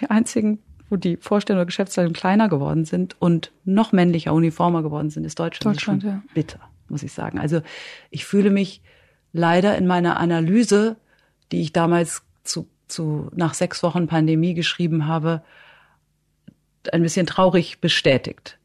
[0.00, 5.10] Die einzigen, wo die Vorstände oder Geschäftsleitung kleiner geworden sind und noch männlicher, uniformer geworden
[5.10, 5.76] sind, ist Deutschland.
[5.76, 6.22] Deutschland, ja.
[6.32, 7.38] Bitter, muss ich sagen.
[7.38, 7.60] Also
[8.08, 8.80] ich fühle mich
[9.34, 10.96] leider in meiner Analyse,
[11.52, 15.42] die ich damals zu zu, nach sechs Wochen Pandemie geschrieben habe,
[16.92, 18.58] ein bisschen traurig bestätigt.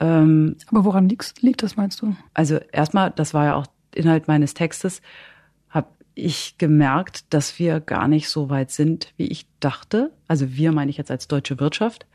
[0.00, 2.16] Ähm, Aber woran liegt, liegt das, meinst du?
[2.34, 5.02] Also erstmal, das war ja auch Inhalt meines Textes,
[5.68, 10.12] habe ich gemerkt, dass wir gar nicht so weit sind, wie ich dachte.
[10.28, 12.06] Also wir meine ich jetzt als deutsche Wirtschaft,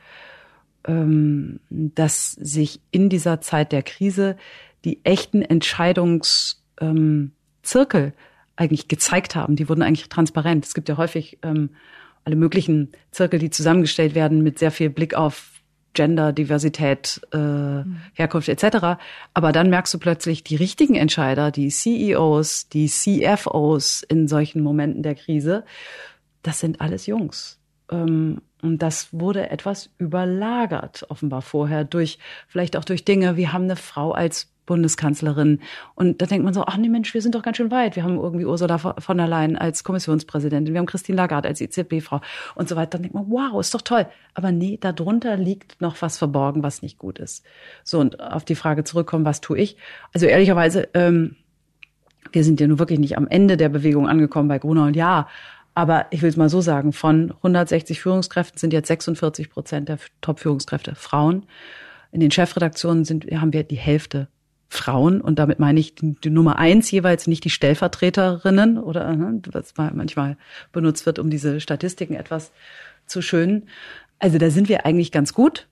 [0.86, 4.38] ähm, dass sich in dieser Zeit der Krise
[4.86, 8.14] die echten Entscheidungszirkel ähm,
[8.58, 9.56] eigentlich gezeigt haben.
[9.56, 10.66] Die wurden eigentlich transparent.
[10.66, 11.70] Es gibt ja häufig ähm,
[12.26, 15.52] alle möglichen Zirkel, die zusammengestellt werden mit sehr viel Blick auf
[15.94, 17.98] Gender, Diversität, äh, mhm.
[18.14, 19.00] Herkunft etc.
[19.34, 25.02] Aber dann merkst du plötzlich, die richtigen Entscheider, die CEOs, die CFOs in solchen Momenten
[25.02, 25.64] der Krise,
[26.44, 27.60] das sind alles Jungs.
[27.92, 32.18] Ähm, und das wurde etwas überlagert, offenbar vorher, durch,
[32.48, 35.62] vielleicht auch durch Dinge, wir haben eine Frau als Bundeskanzlerin.
[35.96, 37.96] Und da denkt man so, ach nee Mensch, wir sind doch ganz schön weit.
[37.96, 42.22] Wir haben irgendwie Ursula von der Leyen als Kommissionspräsidentin, wir haben Christine Lagarde als EZB-Frau
[42.54, 42.92] und so weiter.
[42.92, 44.06] Dann denkt man, wow, ist doch toll.
[44.36, 47.44] Aber nee, darunter liegt noch was verborgen, was nicht gut ist.
[47.84, 49.78] So, und auf die Frage zurückkommen, was tue ich?
[50.14, 51.38] Also ehrlicherweise, ähm,
[52.34, 55.28] wir sind ja nun wirklich nicht am Ende der Bewegung angekommen bei Gruner und Ja.
[55.78, 60.00] Aber ich will es mal so sagen, von 160 Führungskräften sind jetzt 46 Prozent der
[60.22, 61.46] Top-Führungskräfte Frauen.
[62.12, 64.28] In den Chefredaktionen sind, haben wir die Hälfte
[64.70, 69.76] Frauen und damit meine ich die, Nummer eins jeweils nicht die Stellvertreterinnen oder ne, was
[69.78, 70.38] manchmal
[70.72, 72.52] benutzt wird, um diese Statistiken etwas
[73.06, 73.70] zu schönen.
[74.18, 75.68] Also da sind wir eigentlich ganz gut.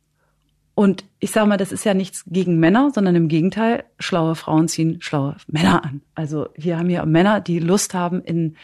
[0.75, 4.67] Und ich sage mal, das ist ja nichts gegen Männer, sondern im Gegenteil, schlaue Frauen
[4.67, 6.01] ziehen schlaue Männer an.
[6.13, 8.55] Also wir haben hier Männer, die Lust haben, in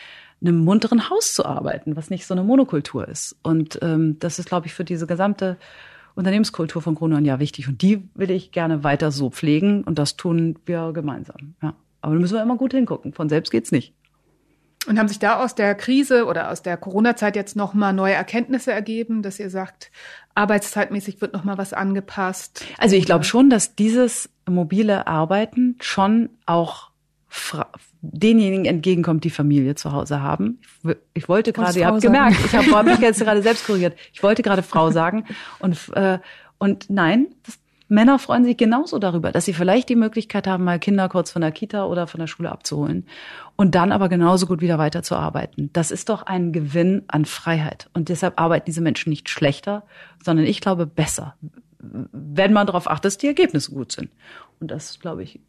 [0.42, 3.36] einem munteren Haus zu arbeiten, was nicht so eine Monokultur ist.
[3.44, 5.58] Und ähm, das ist, glaube ich, für diese gesamte
[6.16, 7.68] Unternehmenskultur von Gruner ja wichtig.
[7.68, 11.56] Und die will ich gerne weiter so pflegen und das tun wir gemeinsam.
[11.62, 11.74] Ja.
[12.02, 13.14] Aber da müssen wir immer gut hingucken.
[13.14, 13.94] Von selbst geht's nicht.
[14.88, 18.72] Und haben sich da aus der Krise oder aus der Corona-Zeit jetzt nochmal neue Erkenntnisse
[18.72, 19.92] ergeben, dass ihr sagt,
[20.34, 22.66] arbeitszeitmäßig wird nochmal was angepasst?
[22.80, 26.91] Also ich glaube schon, dass dieses mobile Arbeiten schon auch
[28.02, 30.60] denjenigen entgegenkommt, die Familie zu Hause haben.
[30.84, 33.98] Ich, ich wollte gerade, ihr habt gemerkt, ich habe hab mich jetzt gerade selbst korrigiert.
[34.14, 35.26] Ich wollte gerade Frau sagen
[35.60, 36.20] und äh,
[36.58, 37.58] und nein, das,
[37.92, 41.42] Männer freuen sich genauso darüber, dass sie vielleicht die Möglichkeit haben, mal Kinder kurz von
[41.42, 43.06] der Kita oder von der Schule abzuholen
[43.58, 45.70] und dann aber genauso gut wieder weiterzuarbeiten.
[45.74, 49.84] Das ist doch ein Gewinn an Freiheit und deshalb arbeiten diese Menschen nicht schlechter,
[50.24, 51.36] sondern ich glaube besser,
[51.80, 54.10] wenn man darauf achtet, dass die Ergebnisse gut sind.
[54.62, 55.42] Und das, glaube ich,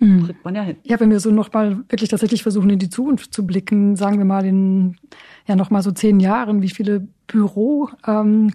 [0.00, 0.24] mhm.
[0.24, 0.76] kriegt man ja hin.
[0.82, 4.24] Ja, wenn wir so nochmal wirklich tatsächlich versuchen, in die Zukunft zu blicken, sagen wir
[4.24, 4.96] mal in
[5.46, 8.52] ja nochmal so zehn Jahren, wie viele Büro ähm,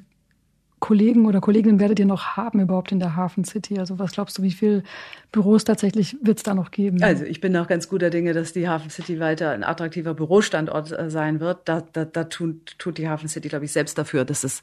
[0.80, 3.80] Kollegen oder Kolleginnen werdet ihr noch haben überhaupt in der Hafen City?
[3.80, 4.84] Also was glaubst du, wie viele
[5.32, 7.02] Büros tatsächlich wird es da noch geben?
[7.02, 10.92] Also ich bin auch ganz guter Dinge, dass die Hafen City weiter ein attraktiver Bürostandort
[10.92, 11.62] äh, sein wird.
[11.66, 14.62] Da, da, da tut, tut die Hafen City, glaube ich, selbst dafür, dass es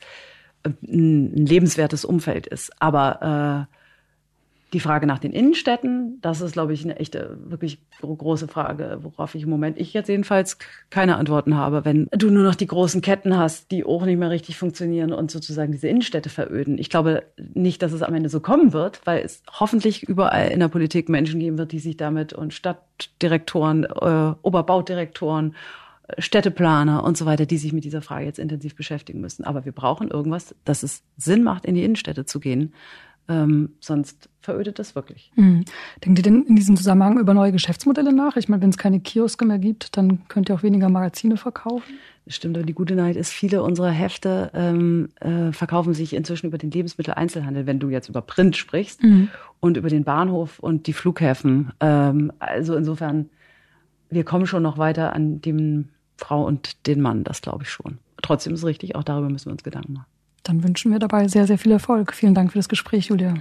[0.64, 2.70] ein lebenswertes Umfeld ist.
[2.80, 3.81] Aber äh,
[4.72, 9.34] die Frage nach den Innenstädten, das ist, glaube ich, eine echte, wirklich große Frage, worauf
[9.34, 10.58] ich im Moment, ich jetzt jedenfalls
[10.88, 11.84] keine Antworten habe.
[11.84, 15.30] Wenn du nur noch die großen Ketten hast, die auch nicht mehr richtig funktionieren und
[15.30, 16.78] sozusagen diese Innenstädte veröden.
[16.78, 20.60] Ich glaube nicht, dass es am Ende so kommen wird, weil es hoffentlich überall in
[20.60, 25.54] der Politik Menschen geben wird, die sich damit und Stadtdirektoren, äh, Oberbaudirektoren
[26.18, 29.44] Städteplaner und so weiter, die sich mit dieser Frage jetzt intensiv beschäftigen müssen.
[29.44, 32.74] Aber wir brauchen irgendwas, dass es Sinn macht, in die Innenstädte zu gehen.
[33.28, 35.30] Ähm, sonst verödet das wirklich.
[35.36, 35.64] Mhm.
[36.04, 38.36] Denkt ihr denn in diesem Zusammenhang über neue Geschäftsmodelle nach?
[38.36, 41.94] Ich meine, wenn es keine Kioske mehr gibt, dann könnt ihr auch weniger Magazine verkaufen.
[42.24, 46.46] Das stimmt, aber die gute Nachricht ist, viele unserer Hefte ähm, äh, verkaufen sich inzwischen
[46.46, 49.28] über den Lebensmitteleinzelhandel, wenn du jetzt über Print sprichst mhm.
[49.60, 51.72] und über den Bahnhof und die Flughäfen.
[51.80, 53.30] Ähm, also insofern,
[54.10, 57.98] wir kommen schon noch weiter an dem Frau und den Mann, das glaube ich schon.
[58.22, 60.11] Trotzdem ist es richtig, auch darüber müssen wir uns Gedanken machen.
[60.42, 62.14] Dann wünschen wir dabei sehr, sehr viel Erfolg.
[62.14, 63.34] Vielen Dank für das Gespräch, Julia.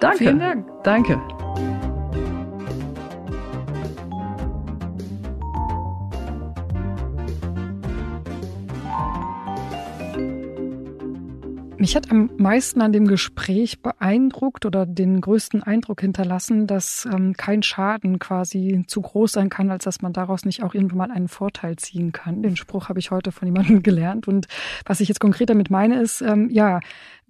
[0.00, 0.18] Danke.
[0.18, 0.66] Vielen Dank.
[0.84, 1.20] Danke.
[11.82, 17.32] Mich hat am meisten an dem Gespräch beeindruckt oder den größten Eindruck hinterlassen, dass ähm,
[17.36, 21.10] kein Schaden quasi zu groß sein kann, als dass man daraus nicht auch irgendwann mal
[21.10, 22.40] einen Vorteil ziehen kann.
[22.40, 24.28] Den Spruch habe ich heute von jemandem gelernt.
[24.28, 24.46] Und
[24.86, 26.78] was ich jetzt konkret damit meine, ist, ähm, ja,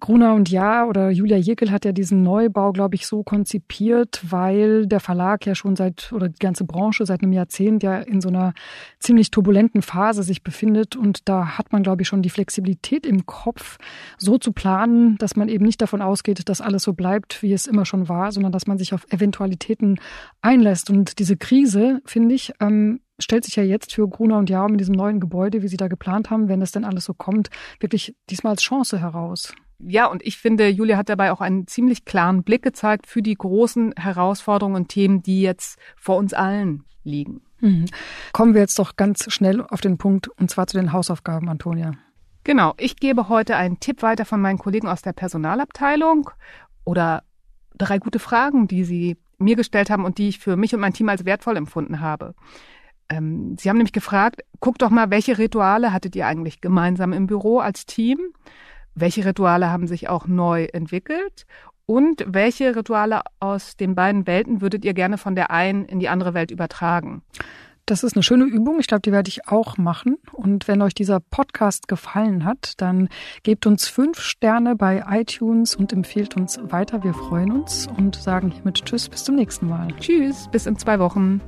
[0.03, 4.85] Gruner und Ja oder Julia Jekyll hat ja diesen Neubau, glaube ich, so konzipiert, weil
[4.85, 8.27] der Verlag ja schon seit oder die ganze Branche seit einem Jahrzehnt ja in so
[8.27, 8.53] einer
[8.99, 13.25] ziemlich turbulenten Phase sich befindet und da hat man, glaube ich, schon die Flexibilität im
[13.25, 13.77] Kopf,
[14.17, 17.65] so zu planen, dass man eben nicht davon ausgeht, dass alles so bleibt, wie es
[17.65, 20.01] immer schon war, sondern dass man sich auf Eventualitäten
[20.41, 20.89] einlässt.
[20.89, 24.81] Und diese Krise, finde ich, ähm, stellt sich ja jetzt für Gruner und Jahr mit
[24.81, 27.49] diesem neuen Gebäude, wie sie da geplant haben, wenn es denn alles so kommt,
[27.79, 29.53] wirklich diesmal als Chance heraus
[29.85, 33.35] ja, und ich finde, Julia hat dabei auch einen ziemlich klaren Blick gezeigt für die
[33.35, 37.41] großen Herausforderungen und Themen, die jetzt vor uns allen liegen.
[37.59, 37.85] Mhm.
[38.33, 41.93] Kommen wir jetzt doch ganz schnell auf den Punkt, und zwar zu den Hausaufgaben, Antonia.
[42.43, 46.29] Genau, ich gebe heute einen Tipp weiter von meinen Kollegen aus der Personalabteilung
[46.83, 47.23] oder
[47.75, 50.93] drei gute Fragen, die sie mir gestellt haben und die ich für mich und mein
[50.93, 52.35] Team als wertvoll empfunden habe.
[53.09, 57.27] Ähm, sie haben nämlich gefragt, guckt doch mal, welche Rituale hattet ihr eigentlich gemeinsam im
[57.27, 58.19] Büro als Team?
[58.95, 61.45] Welche Rituale haben sich auch neu entwickelt?
[61.85, 66.09] Und welche Rituale aus den beiden Welten würdet ihr gerne von der einen in die
[66.09, 67.23] andere Welt übertragen?
[67.85, 68.79] Das ist eine schöne Übung.
[68.79, 70.15] Ich glaube, die werde ich auch machen.
[70.31, 73.09] Und wenn euch dieser Podcast gefallen hat, dann
[73.43, 77.03] gebt uns fünf Sterne bei iTunes und empfehlt uns weiter.
[77.03, 79.89] Wir freuen uns und sagen hiermit Tschüss, bis zum nächsten Mal.
[79.99, 81.41] Tschüss, bis in zwei Wochen.